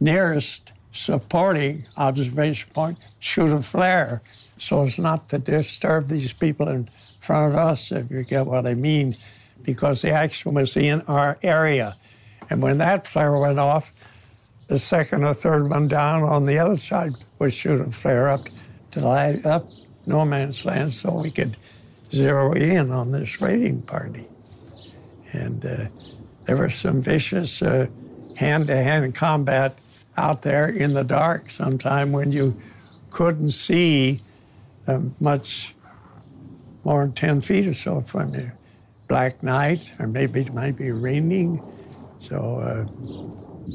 nearest 0.00 0.72
supporting 0.90 1.84
observation 1.96 2.70
point 2.72 2.98
shoot 3.18 3.52
a 3.52 3.60
flare 3.62 4.22
so 4.58 4.84
as 4.84 4.98
not 4.98 5.28
to 5.28 5.38
disturb 5.38 6.08
these 6.08 6.32
people 6.32 6.68
in 6.68 6.88
front 7.20 7.52
of 7.52 7.58
us, 7.58 7.92
if 7.92 8.10
you 8.10 8.22
get 8.22 8.46
what 8.46 8.66
I 8.66 8.74
mean, 8.74 9.16
because 9.66 10.00
the 10.00 10.10
action 10.10 10.54
was 10.54 10.76
in 10.76 11.02
our 11.02 11.36
area. 11.42 11.96
And 12.48 12.62
when 12.62 12.78
that 12.78 13.06
flare 13.06 13.36
went 13.36 13.58
off, 13.58 13.90
the 14.68 14.78
second 14.78 15.24
or 15.24 15.34
third 15.34 15.68
one 15.68 15.88
down 15.88 16.22
on 16.22 16.46
the 16.46 16.58
other 16.58 16.76
side 16.76 17.12
was 17.38 17.52
shooting 17.52 17.90
flare 17.90 18.28
up 18.28 18.48
to 18.92 19.00
light 19.00 19.44
up 19.44 19.68
no 20.06 20.24
man's 20.24 20.64
land 20.64 20.92
so 20.92 21.20
we 21.20 21.30
could 21.30 21.56
zero 22.10 22.52
in 22.52 22.90
on 22.90 23.10
this 23.10 23.40
raiding 23.40 23.82
party. 23.82 24.24
And 25.32 25.64
uh, 25.66 25.86
there 26.44 26.56
was 26.56 26.74
some 26.74 27.02
vicious 27.02 27.60
hand 27.60 28.68
to 28.68 28.76
hand 28.76 29.14
combat 29.14 29.78
out 30.16 30.42
there 30.42 30.68
in 30.68 30.94
the 30.94 31.04
dark 31.04 31.50
sometime 31.50 32.12
when 32.12 32.32
you 32.32 32.56
couldn't 33.10 33.50
see 33.50 34.20
uh, 34.86 35.00
much 35.18 35.74
more 36.84 37.04
than 37.04 37.12
10 37.12 37.40
feet 37.40 37.66
or 37.66 37.74
so 37.74 38.00
from 38.00 38.32
you. 38.34 38.52
Black 39.08 39.42
night, 39.42 39.92
or 39.98 40.06
maybe 40.06 40.40
it 40.40 40.52
might 40.52 40.76
be 40.76 40.90
raining. 40.90 41.62
So 42.18 42.56
uh, 42.56 42.86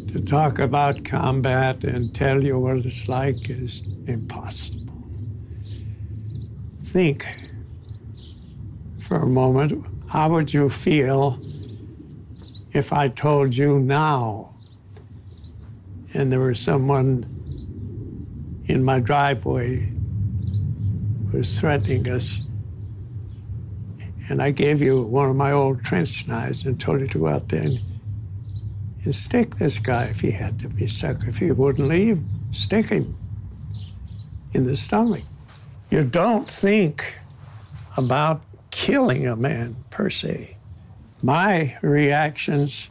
to 0.07 0.25
talk 0.25 0.59
about 0.59 1.05
combat 1.05 1.83
and 1.83 2.13
tell 2.13 2.43
you 2.43 2.59
what 2.59 2.77
it's 2.77 3.07
like 3.07 3.50
is 3.50 3.88
impossible. 4.07 5.03
Think 6.81 7.25
for 9.00 9.17
a 9.17 9.27
moment 9.27 9.85
how 10.09 10.29
would 10.31 10.53
you 10.53 10.69
feel 10.69 11.39
if 12.73 12.91
I 12.91 13.07
told 13.07 13.55
you 13.55 13.79
now 13.79 14.51
and 16.13 16.31
there 16.31 16.39
was 16.39 16.59
someone 16.59 17.25
in 18.65 18.83
my 18.83 19.00
driveway 19.00 19.91
who 21.29 21.37
was 21.37 21.59
threatening 21.59 22.09
us. 22.09 22.44
And 24.31 24.41
I 24.41 24.51
gave 24.51 24.81
you 24.81 25.03
one 25.03 25.29
of 25.29 25.35
my 25.35 25.51
old 25.51 25.83
trench 25.83 26.25
knives 26.25 26.65
and 26.65 26.79
told 26.79 27.01
you 27.01 27.07
to 27.07 27.20
go 27.20 27.27
out 27.27 27.50
there 27.50 27.63
and, 27.63 27.81
and 29.03 29.13
stick 29.13 29.55
this 29.55 29.77
guy 29.77 30.05
if 30.05 30.22
he 30.22 30.31
had 30.31 30.57
to 30.61 30.70
be 30.70 30.87
stuck. 30.87 31.27
If 31.27 31.39
he 31.39 31.51
wouldn't 31.51 31.89
leave, 31.89 32.24
stick 32.51 32.85
him 32.85 33.17
in 34.53 34.63
the 34.63 34.77
stomach. 34.77 35.24
You 35.89 36.05
don't 36.05 36.50
think 36.50 37.17
about 37.98 38.41
killing 38.72 39.27
a 39.27 39.35
man 39.35 39.75
per 39.89 40.09
se. 40.09 40.55
My 41.22 41.77
reactions 41.81 42.89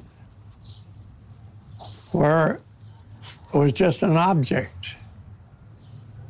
were 2.12 2.60
was 3.54 3.72
just 3.72 4.02
an 4.02 4.18
object. 4.18 4.96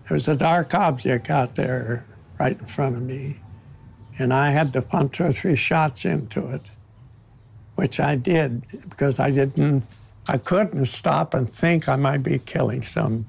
There 0.08 0.14
was 0.14 0.28
a 0.28 0.36
dark 0.36 0.72
object 0.72 1.30
out 1.30 1.56
there 1.56 2.06
right 2.38 2.56
in 2.56 2.66
front 2.66 2.94
of 2.94 3.02
me, 3.02 3.40
and 4.20 4.34
I 4.34 4.50
had 4.50 4.74
to 4.74 4.82
pump 4.82 5.14
two 5.14 5.24
or 5.24 5.32
three 5.32 5.56
shots 5.56 6.04
into 6.04 6.46
it, 6.50 6.70
which 7.74 7.98
I 7.98 8.16
did 8.16 8.66
because 8.90 9.18
I 9.18 9.30
didn't, 9.30 9.84
I 10.28 10.36
couldn't 10.36 10.84
stop 10.86 11.32
and 11.32 11.48
think 11.48 11.88
I 11.88 11.96
might 11.96 12.22
be 12.22 12.38
killing 12.38 12.82
some 12.82 13.24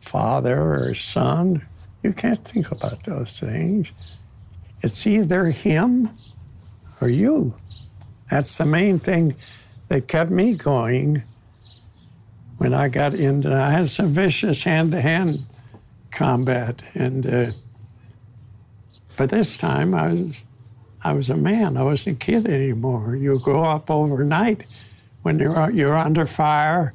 father 0.00 0.60
or 0.60 0.92
son. 0.92 1.62
You 2.02 2.12
can't 2.12 2.46
think 2.46 2.70
about 2.70 3.04
those 3.04 3.40
things. 3.40 3.94
It's 4.82 5.06
either 5.06 5.46
him 5.46 6.10
or 7.00 7.08
you. 7.08 7.56
That's 8.30 8.58
the 8.58 8.66
main 8.66 8.98
thing 8.98 9.34
that 9.88 10.08
kept 10.08 10.30
me 10.30 10.56
going 10.56 11.22
when 12.58 12.74
I 12.74 12.90
got 12.90 13.14
into. 13.14 13.50
I 13.50 13.70
had 13.70 13.88
some 13.88 14.08
vicious 14.08 14.62
hand-to-hand 14.64 15.46
combat, 16.10 16.82
and 16.94 17.26
uh, 17.26 17.50
but 19.18 19.30
this 19.30 19.58
time 19.58 19.94
I 19.94 20.12
was 20.12 20.44
I 21.04 21.12
was 21.12 21.28
a 21.28 21.36
man. 21.36 21.76
I 21.76 21.82
wasn't 21.82 22.22
a 22.22 22.24
kid 22.24 22.46
anymore. 22.46 23.14
You 23.14 23.38
grow 23.40 23.64
up 23.64 23.90
overnight 23.90 24.64
when 25.22 25.38
you're 25.40 25.70
you're 25.70 25.98
under 25.98 26.24
fire 26.24 26.94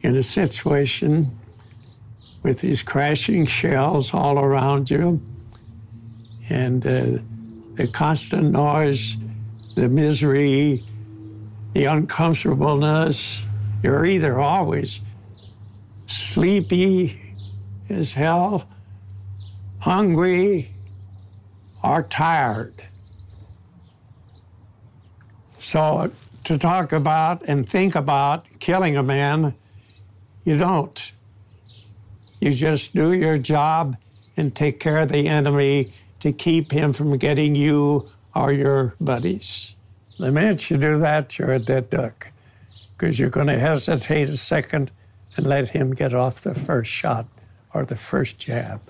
in 0.00 0.16
a 0.16 0.22
situation 0.22 1.38
with 2.42 2.60
these 2.60 2.82
crashing 2.82 3.46
shells 3.46 4.12
all 4.12 4.38
around 4.38 4.90
you, 4.90 5.22
and 6.50 6.84
uh, 6.84 7.18
the 7.74 7.88
constant 7.92 8.50
noise, 8.50 9.16
the 9.76 9.88
misery, 9.88 10.84
the 11.72 11.84
uncomfortableness. 11.84 13.46
You're 13.82 14.04
either 14.04 14.38
always 14.38 15.00
sleepy 16.06 17.34
as 17.88 18.12
hell, 18.12 18.68
hungry, 19.78 20.70
or 21.82 22.02
tired. 22.02 22.74
So 25.58 26.10
to 26.44 26.58
talk 26.58 26.92
about 26.92 27.46
and 27.48 27.68
think 27.68 27.94
about 27.94 28.48
killing 28.60 28.96
a 28.96 29.02
man, 29.02 29.54
you 30.44 30.58
don't. 30.58 31.12
You 32.40 32.50
just 32.50 32.94
do 32.94 33.12
your 33.12 33.36
job 33.36 33.96
and 34.36 34.54
take 34.54 34.80
care 34.80 34.98
of 34.98 35.10
the 35.10 35.28
enemy 35.28 35.92
to 36.20 36.32
keep 36.32 36.72
him 36.72 36.92
from 36.92 37.16
getting 37.18 37.54
you 37.54 38.08
or 38.34 38.52
your 38.52 38.94
buddies. 39.00 39.76
The 40.18 40.32
minute 40.32 40.70
you 40.70 40.76
do 40.76 40.98
that, 40.98 41.38
you're 41.38 41.52
a 41.52 41.58
dead 41.58 41.90
duck 41.90 42.32
because 42.96 43.18
you're 43.18 43.30
going 43.30 43.46
to 43.46 43.58
hesitate 43.58 44.28
a 44.28 44.36
second 44.36 44.90
and 45.36 45.46
let 45.46 45.70
him 45.70 45.92
get 45.92 46.14
off 46.14 46.40
the 46.42 46.54
first 46.54 46.90
shot 46.90 47.26
or 47.72 47.84
the 47.84 47.96
first 47.96 48.38
jab. 48.38 48.80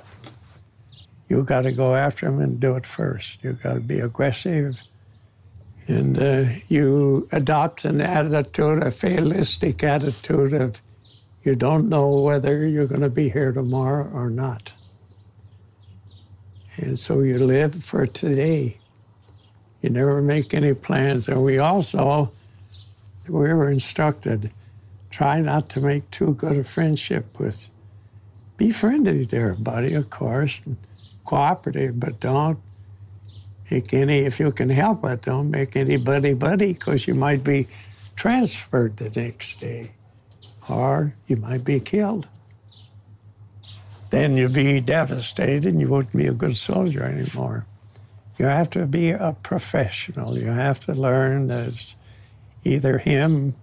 You 1.31 1.45
got 1.45 1.63
to 1.63 1.71
go 1.71 1.95
after 1.95 2.27
them 2.27 2.41
and 2.41 2.59
do 2.59 2.75
it 2.75 2.85
first. 2.85 3.45
You 3.45 3.53
got 3.53 3.75
to 3.75 3.81
be 3.81 4.01
aggressive, 4.01 4.83
and 5.87 6.19
uh, 6.19 6.45
you 6.67 7.29
adopt 7.31 7.85
an 7.85 8.01
attitude, 8.01 8.83
a 8.83 8.91
fatalistic 8.91 9.85
attitude 9.85 10.53
of 10.53 10.83
you 11.43 11.55
don't 11.55 11.89
know 11.89 12.21
whether 12.21 12.67
you're 12.67 12.89
going 12.89 13.01
to 13.03 13.09
be 13.09 13.31
here 13.31 13.53
tomorrow 13.53 14.11
or 14.13 14.29
not. 14.29 14.73
And 16.77 16.99
so 16.99 17.21
you 17.21 17.39
live 17.39 17.77
for 17.77 18.07
today. 18.07 18.79
You 19.81 19.91
never 19.91 20.21
make 20.21 20.53
any 20.53 20.75
plans. 20.75 21.29
And 21.29 21.45
we 21.45 21.59
also, 21.59 22.33
we 23.29 23.55
were 23.55 23.71
instructed, 23.71 24.51
try 25.11 25.41
not 25.41 25.69
to 25.71 25.81
make 25.81 26.11
too 26.11 26.35
good 26.35 26.57
a 26.57 26.65
friendship 26.65 27.39
with 27.39 27.71
be 28.57 28.71
friendly 28.71 29.25
to 29.25 29.37
everybody, 29.39 29.95
of 29.95 30.11
course, 30.11 30.61
and 30.67 30.77
cooperative, 31.31 32.01
but 32.01 32.21
don't 32.21 32.59
make 33.71 33.95
any, 33.95 34.21
if 34.21 34.41
you 34.41 34.51
can 34.53 34.71
help 34.71 35.05
it, 35.05 35.23
don't 35.23 35.51
make 35.51 35.77
anybody 35.77 36.35
buddy 36.35 36.73
because 36.73 37.07
you 37.07 37.15
might 37.15 37.45
be 37.45 37.69
transferred 38.17 38.97
the 38.97 39.11
next 39.21 39.61
day 39.61 39.93
or 40.69 41.15
you 41.29 41.37
might 41.37 41.65
be 41.65 41.79
killed. 41.81 42.27
then 44.11 44.37
you'd 44.37 44.53
be 44.55 44.81
devastated 44.81 45.67
and 45.67 45.81
you 45.81 45.89
wouldn't 45.89 46.17
be 46.17 46.27
a 46.27 46.35
good 46.35 46.57
soldier 46.57 47.05
anymore. 47.05 47.67
You 48.39 48.47
have 48.47 48.71
to 48.71 48.87
be 48.87 49.11
a 49.11 49.37
professional. 49.43 50.39
You 50.39 50.47
have 50.49 50.81
to 50.81 50.95
learn 50.95 51.49
that 51.49 51.67
it's 51.69 51.97
either 52.65 52.99
him 52.99 53.55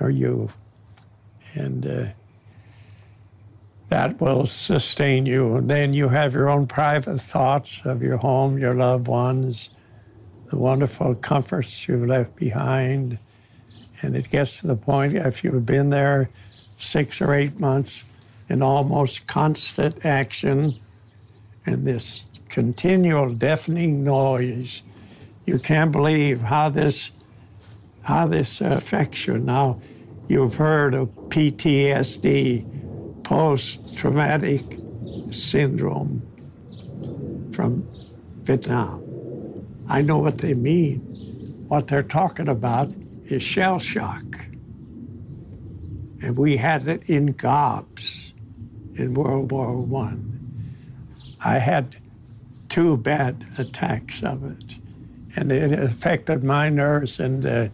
or 0.00 0.10
you. 0.10 0.50
And 1.54 1.86
uh, 1.86 2.06
that 3.88 4.20
will 4.20 4.46
sustain 4.46 5.26
you. 5.26 5.56
And 5.56 5.70
then 5.70 5.92
you 5.92 6.08
have 6.08 6.34
your 6.34 6.48
own 6.48 6.66
private 6.66 7.20
thoughts 7.20 7.84
of 7.84 8.02
your 8.02 8.16
home, 8.16 8.58
your 8.58 8.74
loved 8.74 9.06
ones, 9.06 9.70
the 10.46 10.58
wonderful 10.58 11.14
comforts 11.14 11.86
you've 11.86 12.06
left 12.06 12.36
behind. 12.36 13.18
And 14.02 14.16
it 14.16 14.30
gets 14.30 14.60
to 14.60 14.66
the 14.66 14.76
point, 14.76 15.14
if 15.14 15.44
you've 15.44 15.66
been 15.66 15.90
there 15.90 16.30
six 16.78 17.20
or 17.20 17.32
eight 17.32 17.58
months 17.58 18.04
in 18.48 18.62
almost 18.62 19.26
constant 19.26 20.04
action 20.04 20.78
and 21.64 21.86
this 21.86 22.26
continual 22.48 23.32
deafening 23.34 24.04
noise, 24.04 24.82
you 25.44 25.58
can't 25.58 25.92
believe 25.92 26.42
how 26.42 26.68
this 26.68 27.12
how 28.02 28.24
this 28.24 28.60
affects 28.60 29.26
you. 29.26 29.36
Now, 29.36 29.80
you've 30.28 30.54
heard 30.54 30.94
of 30.94 31.08
PTSD, 31.28 32.64
post 33.26 33.96
traumatic 33.96 34.62
syndrome 35.32 36.22
from 37.52 37.84
Vietnam. 38.42 39.02
I 39.88 40.00
know 40.00 40.18
what 40.18 40.38
they 40.38 40.54
mean. 40.54 41.00
What 41.66 41.88
they're 41.88 42.04
talking 42.04 42.46
about 42.46 42.92
is 43.24 43.42
shell 43.42 43.80
shock. 43.80 44.46
And 46.22 46.36
we 46.36 46.58
had 46.58 46.86
it 46.86 47.10
in 47.10 47.32
gobs 47.32 48.32
in 48.94 49.14
World 49.14 49.50
War. 49.50 49.74
I. 49.74 50.30
I 51.40 51.58
had 51.58 51.96
two 52.68 52.96
bad 52.96 53.44
attacks 53.58 54.22
of 54.22 54.44
it, 54.44 54.78
and 55.36 55.50
it 55.50 55.72
affected 55.72 56.44
my 56.44 56.68
nerves. 56.68 57.18
And 57.18 57.44
uh, 57.44 57.68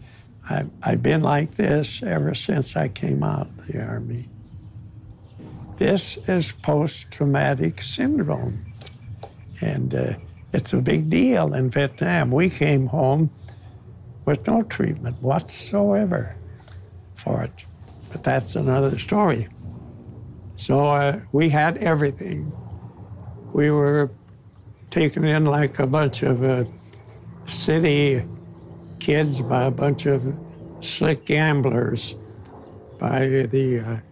I, 0.49 0.65
I've 0.83 1.03
been 1.03 1.21
like 1.21 1.51
this 1.53 2.03
ever 2.03 2.33
since 2.33 2.75
I 2.75 2.89
came 2.89 3.23
out 3.23 3.49
of 3.49 3.67
the 3.67 3.83
Army. 3.83 4.31
This 5.83 6.17
is 6.29 6.53
post 6.53 7.11
traumatic 7.11 7.83
syndrome. 7.83 8.73
And 9.61 9.93
uh, 9.93 10.13
it's 10.53 10.73
a 10.73 10.81
big 10.81 11.11
deal 11.11 11.55
in 11.55 11.71
Vietnam. 11.71 12.31
We 12.31 12.51
came 12.51 12.87
home 12.87 13.31
with 14.25 14.47
no 14.47 14.63
treatment 14.63 15.21
whatsoever 15.21 16.37
for 17.17 17.43
it. 17.43 17.67
But 18.13 18.23
that's 18.23 18.55
another 18.55 18.97
story. 18.97 19.49
So 20.55 20.87
uh, 20.87 21.19
we 21.33 21.49
had 21.49 21.79
everything. 21.79 22.53
We 23.53 23.73
were 23.73 24.09
taken 24.91 25.25
in 25.25 25.47
like 25.47 25.81
a 25.81 25.87
bunch 25.89 26.23
of 26.23 26.45
uh, 26.45 26.65
city 27.47 28.23
kids 29.01 29.41
by 29.41 29.65
a 29.65 29.73
bunch 29.73 30.07
of 30.07 30.33
slick 30.79 31.27
gamblers, 31.27 32.15
by 33.01 33.27
the 33.51 33.81
uh, 33.85 34.12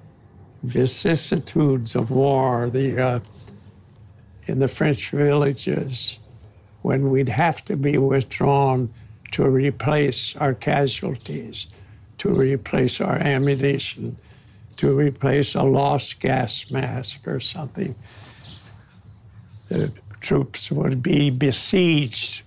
vicissitudes 0.62 1.94
of 1.94 2.10
war, 2.10 2.68
the 2.68 3.00
uh, 3.00 3.20
in 4.46 4.58
the 4.58 4.68
French 4.68 5.10
villages, 5.10 6.18
when 6.82 7.10
we'd 7.10 7.28
have 7.28 7.64
to 7.66 7.76
be 7.76 7.98
withdrawn 7.98 8.90
to 9.32 9.48
replace 9.48 10.34
our 10.36 10.54
casualties, 10.54 11.68
to 12.18 12.30
replace 12.30 13.00
our 13.00 13.16
ammunition, 13.16 14.16
to 14.76 14.96
replace 14.96 15.54
a 15.54 15.62
lost 15.62 16.20
gas 16.20 16.70
mask 16.70 17.28
or 17.28 17.38
something. 17.38 17.94
The 19.68 19.92
troops 20.20 20.70
would 20.70 21.02
be 21.02 21.30
besieged 21.30 22.42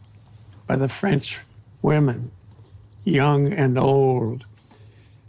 by 0.68 0.76
the 0.76 0.90
French 0.90 1.42
women, 1.82 2.32
young 3.04 3.52
and 3.54 3.78
old. 3.78 4.46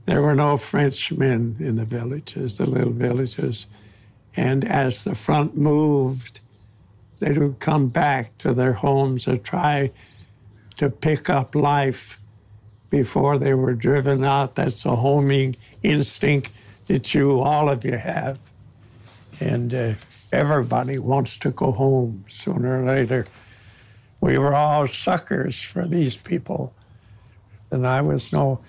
There 0.05 0.21
were 0.21 0.35
no 0.35 0.57
Frenchmen 0.57 1.57
in 1.59 1.77
the 1.77 1.85
villages, 1.85 2.59
the 2.59 2.69
little 2.69 2.93
villages. 2.93 3.67
And 4.37 4.65
as 4.65 5.05
the 5.05 5.15
front 5.15 5.57
moved, 5.57 6.41
they 7.21 7.33
would 7.33 7.59
come 7.59 7.89
back 7.89 8.37
to 8.39 8.53
their 8.53 8.75
homes 8.75 9.27
and 9.27 9.43
try 9.43 9.93
to 10.77 10.91
pick 10.91 11.31
up 11.31 11.55
life 11.55 12.19
before 12.91 13.39
they 13.39 13.55
were 13.55 13.75
driven 13.75 14.25
out. 14.25 14.57
That's 14.57 14.85
a 14.85 14.97
homing 14.97 15.57
instinct 15.83 16.51
that 16.87 17.15
you, 17.15 17.41
all 17.41 17.69
of 17.71 17.85
you, 17.85 17.97
have. 17.97 18.39
And 19.41 19.73
uh, 19.73 19.95
everybody 20.33 20.99
wants 20.99 21.39
to 21.39 21.51
go 21.51 21.73
home 21.73 22.25
sooner 22.29 22.83
or 22.83 22.87
later. 22.87 23.27
We 24.21 24.39
were 24.39 24.55
all 24.55 24.87
suckers 24.87 25.63
for 25.63 25.87
these 25.87 26.17
people. 26.17 26.75
And 27.71 27.87
I 27.87 28.01
was 28.01 28.33
no, 28.33 28.61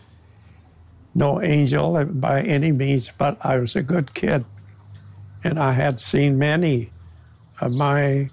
no 1.15 1.41
angel 1.41 2.04
by 2.06 2.41
any 2.41 2.73
means, 2.73 3.10
but 3.17 3.43
I 3.43 3.58
was 3.58 3.75
a 3.75 3.82
good 3.82 4.13
kid. 4.13 4.43
And 5.43 5.58
I 5.58 5.71
had 5.71 5.99
seen 5.99 6.38
many 6.38 6.91
of 7.62 7.71
my 7.71 8.30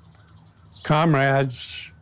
comrades 0.83 1.93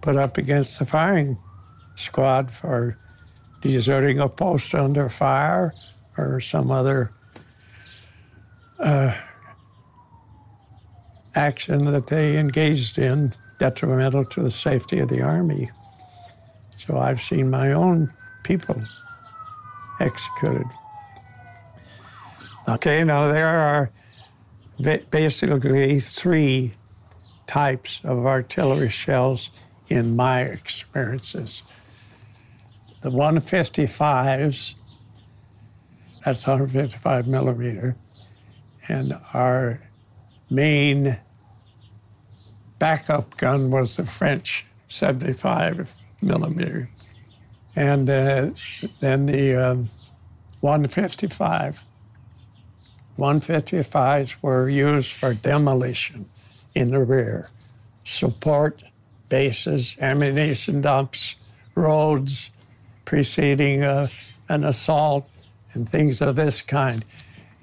put 0.00 0.16
up 0.16 0.36
against 0.36 0.78
the 0.78 0.84
firing 0.84 1.38
squad 1.94 2.50
for 2.50 2.98
deserting 3.60 4.18
a 4.18 4.28
post 4.28 4.74
under 4.74 5.08
fire 5.08 5.72
or 6.18 6.40
some 6.40 6.70
other 6.70 7.12
uh, 8.78 9.14
action 11.34 11.84
that 11.84 12.06
they 12.06 12.38
engaged 12.38 12.98
in 12.98 13.32
detrimental 13.58 14.24
to 14.24 14.42
the 14.42 14.50
safety 14.50 14.98
of 14.98 15.08
the 15.08 15.22
Army. 15.22 15.70
So 16.76 16.98
I've 16.98 17.20
seen 17.20 17.50
my 17.50 17.72
own 17.72 18.12
people 18.44 18.80
executed. 19.98 20.66
Okay, 22.68 23.02
now 23.02 23.28
there 23.28 23.48
are 23.48 23.90
basically 25.10 26.00
three 26.00 26.74
types 27.46 28.04
of 28.04 28.26
artillery 28.26 28.90
shells 28.90 29.58
in 29.88 30.16
my 30.16 30.42
experiences. 30.42 31.62
The 33.02 33.10
155s, 33.10 34.74
that's 36.24 36.46
155 36.46 37.26
millimeter, 37.26 37.96
and 38.88 39.14
our 39.32 39.80
main 40.50 41.20
backup 42.78 43.36
gun 43.36 43.70
was 43.70 43.96
the 43.96 44.04
French 44.04 44.66
75 44.88 45.94
millimeter. 46.26 46.90
And 47.74 48.08
uh, 48.10 48.50
then 49.00 49.26
the 49.26 49.54
um, 49.54 49.88
155. 50.60 51.84
155s 53.18 54.36
were 54.42 54.68
used 54.68 55.12
for 55.12 55.32
demolition 55.32 56.26
in 56.74 56.90
the 56.90 57.02
rear, 57.02 57.48
support 58.04 58.84
bases, 59.28 59.96
ammunition 60.00 60.82
dumps, 60.82 61.36
roads 61.74 62.50
preceding 63.04 63.82
uh, 63.82 64.08
an 64.48 64.64
assault, 64.64 65.28
and 65.72 65.88
things 65.88 66.20
of 66.20 66.36
this 66.36 66.60
kind. 66.62 67.04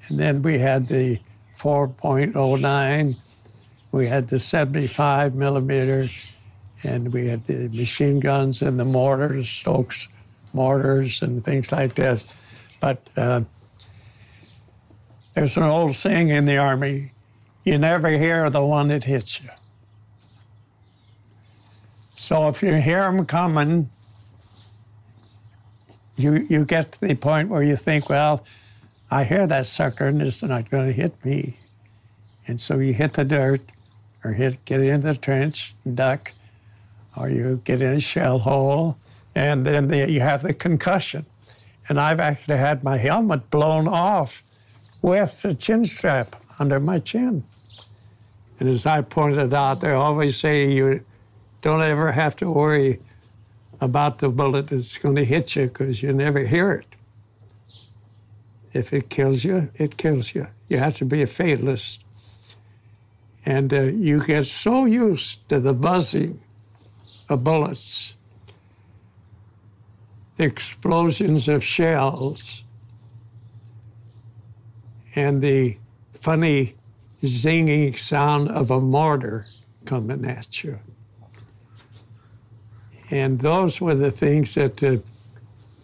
And 0.08 0.20
then 0.20 0.42
we 0.42 0.60
had 0.60 0.88
the 0.88 1.20
4.09, 1.56 3.16
we 3.92 4.08
had 4.08 4.28
the 4.28 4.40
75 4.40 5.36
millimeter, 5.36 6.08
and 6.84 7.14
we 7.14 7.28
had 7.28 7.46
the 7.46 7.70
machine 7.70 8.20
guns 8.20 8.62
and 8.62 8.80
the 8.80 8.86
mortars, 8.86 9.50
Stokes 9.50 10.08
mortars, 10.54 11.22
and 11.22 11.44
things 11.44 11.72
like 11.72 11.96
this. 11.96 12.26
But 12.80 13.02
uh, 13.16 13.42
there's 15.34 15.58
an 15.58 15.64
old 15.64 15.96
saying 15.96 16.30
in 16.30 16.46
the 16.46 16.58
Army 16.58 17.12
you 17.64 17.78
never 17.78 18.10
hear 18.10 18.50
the 18.50 18.64
one 18.64 18.90
that 18.90 19.06
hits 19.06 19.42
you. 19.42 19.50
So 22.16 22.50
if 22.50 22.62
you 22.62 22.74
hear 22.76 23.04
them 23.04 23.26
coming, 23.26 23.90
you, 26.16 26.46
you 26.50 26.66
get 26.66 26.94
to 26.94 27.02
the 27.08 27.16
point 27.16 27.50
where 27.50 27.64
you 27.64 27.76
think, 27.76 28.10
well, 28.10 28.46
I 29.10 29.24
hear 29.24 29.48
that 29.48 29.68
sucker 29.68 30.08
and 30.08 30.22
it's 30.22 30.44
not 30.44 30.70
going 30.70 30.88
to 30.88 30.92
hit 30.92 31.24
me. 31.24 31.58
And 32.48 32.60
so 32.60 32.80
you 32.80 32.94
hit 32.94 33.14
the 33.14 33.26
dirt 33.26 33.62
or 34.24 34.34
hit, 34.34 34.64
get 34.66 34.82
in 34.82 35.02
the 35.02 35.16
trench 35.16 35.76
duck, 35.92 36.34
or 37.18 37.30
you 37.30 37.62
get 37.64 37.82
in 37.82 37.94
a 37.94 38.00
shell 38.00 38.40
hole, 38.40 38.98
and 39.36 39.66
then 39.66 39.88
the, 39.88 40.10
you 40.10 40.22
have 40.22 40.42
the 40.42 40.54
concussion. 40.54 41.26
And 41.88 42.00
I've 42.00 42.20
actually 42.20 42.58
had 42.58 42.84
my 42.84 42.98
helmet 42.98 43.50
blown 43.50 43.88
off 43.88 44.44
with 45.02 45.42
the 45.42 45.54
chin 45.54 45.86
strap 45.86 46.36
under 46.60 46.80
my 46.80 47.00
chin. 47.00 47.44
And 48.60 48.70
as 48.70 48.86
I 48.86 49.02
pointed 49.02 49.54
out, 49.54 49.82
they 49.82 49.92
always 49.92 50.38
say 50.38 50.72
you 50.72 51.02
don't 51.62 51.82
ever 51.82 52.12
have 52.12 52.36
to 52.38 52.50
worry 52.50 53.00
about 53.82 54.20
the 54.20 54.30
bullet 54.30 54.68
that's 54.68 54.98
going 54.98 55.16
to 55.16 55.26
hit 55.26 55.56
you 55.56 55.68
because 55.68 56.02
you 56.02 56.14
never 56.14 56.40
hear 56.40 56.72
it. 56.72 56.88
If 58.74 58.94
it 58.94 59.10
kills 59.10 59.44
you, 59.44 59.70
it 59.76 59.98
kills 59.98 60.34
you. 60.34 60.48
You 60.68 60.78
have 60.78 60.96
to 60.98 61.06
be 61.06 61.22
a 61.22 61.28
fatalist. 61.28 62.04
And 63.46 63.74
uh, 63.74 63.82
you 63.82 64.26
get 64.26 64.46
so 64.46 64.86
used 64.86 65.48
to 65.50 65.60
the 65.60 65.74
buzzing 65.74 66.40
of 67.34 67.44
bullets, 67.44 68.16
the 70.38 70.46
explosions 70.46 71.48
of 71.48 71.64
shells, 71.64 72.64
and 75.16 75.42
the 75.42 75.78
funny 76.14 76.76
zinging 77.22 77.98
sound 77.98 78.50
of 78.50 78.72
a 78.72 78.80
mortar 78.80 79.48
coming 79.86 80.26
at 80.26 80.64
you. 80.64 80.80
And 83.12 83.40
those 83.40 83.80
were 83.80 83.96
the 83.96 84.12
things 84.12 84.56
that 84.56 84.84
uh, 84.84 84.98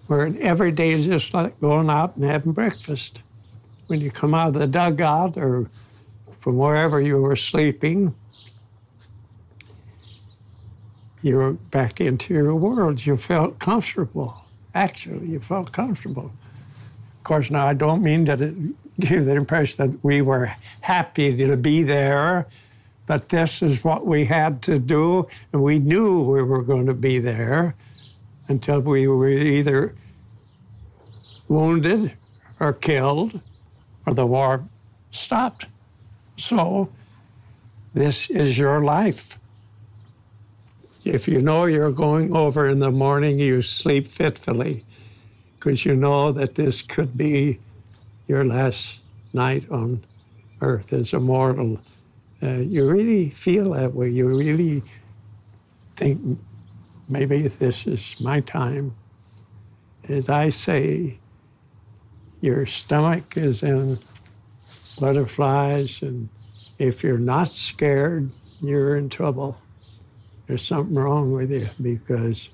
were 0.07 0.31
every 0.41 0.71
day 0.71 0.99
just 1.01 1.33
like 1.33 1.59
going 1.59 1.89
out 1.89 2.15
and 2.15 2.25
having 2.25 2.53
breakfast. 2.53 3.21
When 3.87 4.01
you 4.01 4.11
come 4.11 4.33
out 4.33 4.49
of 4.49 4.53
the 4.55 4.67
dugout 4.67 5.37
or 5.37 5.67
from 6.37 6.57
wherever 6.57 7.01
you 7.01 7.21
were 7.21 7.35
sleeping, 7.35 8.15
you 11.21 11.35
were 11.35 11.53
back 11.53 11.99
into 11.99 12.33
your 12.33 12.55
world. 12.55 13.05
You 13.05 13.17
felt 13.17 13.59
comfortable. 13.59 14.45
Actually, 14.73 15.27
you 15.27 15.39
felt 15.39 15.71
comfortable. 15.71 16.31
Of 17.17 17.23
course, 17.23 17.51
now 17.51 17.67
I 17.67 17.73
don't 17.73 18.01
mean 18.01 18.25
that 18.25 18.41
it 18.41 18.55
gave 18.99 19.25
the 19.25 19.35
impression 19.35 19.91
that 19.91 20.03
we 20.03 20.21
were 20.21 20.51
happy 20.81 21.35
to 21.37 21.57
be 21.57 21.83
there, 21.83 22.47
but 23.05 23.29
this 23.29 23.61
is 23.61 23.83
what 23.83 24.05
we 24.05 24.25
had 24.25 24.61
to 24.63 24.79
do, 24.79 25.27
and 25.51 25.63
we 25.63 25.79
knew 25.79 26.21
we 26.21 26.43
were 26.43 26.63
going 26.63 26.85
to 26.85 26.93
be 26.93 27.19
there 27.19 27.75
until 28.47 28.79
we 28.81 29.07
were 29.07 29.29
either 29.29 29.95
wounded 31.47 32.13
or 32.59 32.73
killed 32.73 33.41
or 34.05 34.13
the 34.13 34.25
war 34.25 34.65
stopped. 35.11 35.65
So, 36.35 36.89
this 37.93 38.29
is 38.29 38.57
your 38.57 38.81
life. 38.81 39.37
If 41.05 41.29
you 41.29 41.41
know 41.41 41.65
you're 41.65 41.91
going 41.91 42.35
over 42.35 42.67
in 42.67 42.79
the 42.79 42.91
morning, 42.91 43.39
you 43.39 43.61
sleep 43.61 44.05
fitfully 44.07 44.83
because 45.55 45.85
you 45.85 45.95
know 45.95 46.31
that 46.33 46.55
this 46.55 46.81
could 46.81 47.17
be 47.17 47.59
your 48.27 48.43
last 48.43 49.03
night 49.33 49.69
on 49.69 50.03
earth 50.61 50.91
as 50.91 51.13
a 51.13 51.19
mortal. 51.19 51.79
Uh, 52.43 52.57
you 52.59 52.87
really 52.87 53.29
feel 53.29 53.71
that 53.71 53.93
way. 53.93 54.09
You 54.09 54.27
really 54.27 54.83
think 55.95 56.39
maybe 57.07 57.47
this 57.47 57.87
is 57.87 58.19
my 58.19 58.41
time. 58.41 58.95
As 60.07 60.27
I 60.27 60.49
say, 60.49 61.19
your 62.41 62.65
stomach 62.65 63.37
is 63.37 63.63
in 63.63 63.99
butterflies, 64.99 66.01
and 66.01 66.29
if 66.77 67.03
you're 67.03 67.17
not 67.17 67.49
scared, 67.49 68.31
you're 68.61 68.97
in 68.97 69.09
trouble. 69.09 69.61
There's 70.49 70.65
something 70.65 70.95
wrong 70.95 71.31
with 71.31 71.51
you 71.51 71.69
because, 71.79 72.49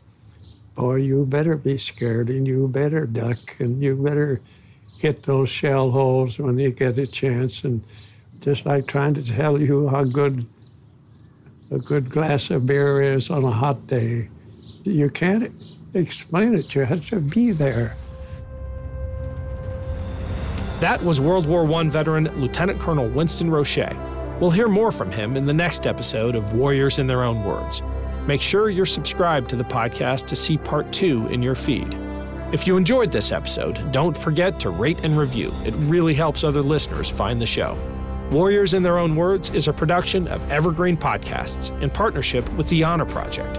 boy, 0.76 0.96
you 0.96 1.26
better 1.26 1.56
be 1.56 1.78
scared 1.78 2.30
and 2.30 2.46
you 2.46 2.68
better 2.68 3.06
duck 3.06 3.56
and 3.58 3.82
you 3.82 3.96
better 3.96 4.42
hit 5.00 5.24
those 5.24 5.48
shell 5.48 5.92
holes 5.92 6.38
when 6.38 6.60
you 6.60 6.72
get 6.72 6.98
a 6.98 7.08
chance. 7.08 7.64
And 7.64 7.86
just 8.42 8.66
like 8.66 8.86
trying 8.86 9.14
to 9.14 9.24
tell 9.24 9.62
you 9.62 9.88
how 9.88 10.04
good 10.04 10.46
a 11.72 11.80
good 11.80 12.10
glass 12.10 12.52
of 12.52 12.66
beer 12.66 13.02
is 13.02 13.30
on 13.30 13.46
a 13.46 13.52
hot 13.52 13.88
day, 13.88 14.28
you 14.84 15.10
can't 15.10 15.50
explain 15.94 16.54
it. 16.54 16.76
You 16.76 16.82
have 16.82 17.08
to 17.12 17.22
be 17.22 17.52
there. 17.52 17.96
That 20.82 21.02
was 21.02 21.22
World 21.22 21.48
War 21.48 21.66
I 21.74 21.84
veteran 21.86 22.26
Lieutenant 22.42 22.78
Colonel 22.82 23.08
Winston 23.08 23.50
Roche. 23.50 23.88
We'll 24.40 24.52
hear 24.52 24.68
more 24.68 24.92
from 24.92 25.12
him 25.12 25.38
in 25.38 25.46
the 25.46 25.54
next 25.54 25.88
episode 25.88 26.36
of 26.36 26.52
Warriors 26.54 27.00
in 27.00 27.08
Their 27.08 27.24
Own 27.24 27.46
Words. 27.46 27.82
Make 28.28 28.42
sure 28.42 28.70
you're 28.70 28.86
subscribed 28.86 29.50
to 29.52 29.56
the 29.56 29.64
podcast 29.64 30.28
to 30.28 30.36
see 30.36 30.58
part 30.58 30.92
two 30.92 31.26
in 31.28 31.42
your 31.42 31.56
feed. 31.56 31.96
If 32.52 32.68
you 32.68 32.76
enjoyed 32.76 33.14
this 33.14 33.32
episode, 33.32 33.94
don't 33.94 34.18
forget 34.18 34.60
to 34.60 34.72
rate 34.72 35.00
and 35.04 35.18
review. 35.18 35.54
It 35.64 35.74
really 35.78 36.14
helps 36.14 36.44
other 36.44 36.62
listeners 36.62 37.10
find 37.10 37.40
the 37.40 37.46
show. 37.46 37.78
Warriors 38.30 38.74
in 38.74 38.84
Their 38.84 38.98
Own 38.98 39.16
Words 39.16 39.52
is 39.52 39.70
a 39.70 39.74
production 39.74 40.28
of 40.28 40.52
Evergreen 40.52 40.98
Podcasts 40.98 41.72
in 41.82 41.90
partnership 41.90 42.52
with 42.54 42.68
the 42.68 42.84
Honor 42.84 43.06
Project. 43.06 43.58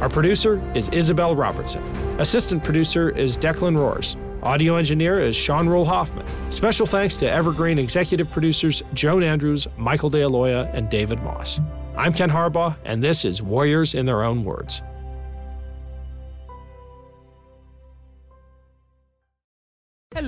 Our 0.00 0.08
producer 0.08 0.60
is 0.74 0.88
Isabel 0.88 1.36
Robertson. 1.36 1.82
Assistant 2.18 2.64
producer 2.64 3.10
is 3.10 3.36
Declan 3.36 3.76
Roars. 3.76 4.16
Audio 4.46 4.76
engineer 4.76 5.18
is 5.18 5.34
Sean 5.34 5.68
Rule 5.68 5.84
Hoffman. 5.84 6.24
Special 6.52 6.86
thanks 6.86 7.16
to 7.16 7.28
Evergreen 7.28 7.80
executive 7.80 8.30
producers 8.30 8.80
Joan 8.94 9.24
Andrews, 9.24 9.66
Michael 9.76 10.08
DeAloia, 10.08 10.72
and 10.72 10.88
David 10.88 11.20
Moss. 11.24 11.58
I'm 11.96 12.12
Ken 12.12 12.30
Harbaugh, 12.30 12.76
and 12.84 13.02
this 13.02 13.24
is 13.24 13.42
Warriors 13.42 13.96
in 13.96 14.06
Their 14.06 14.22
Own 14.22 14.44
Words. 14.44 14.82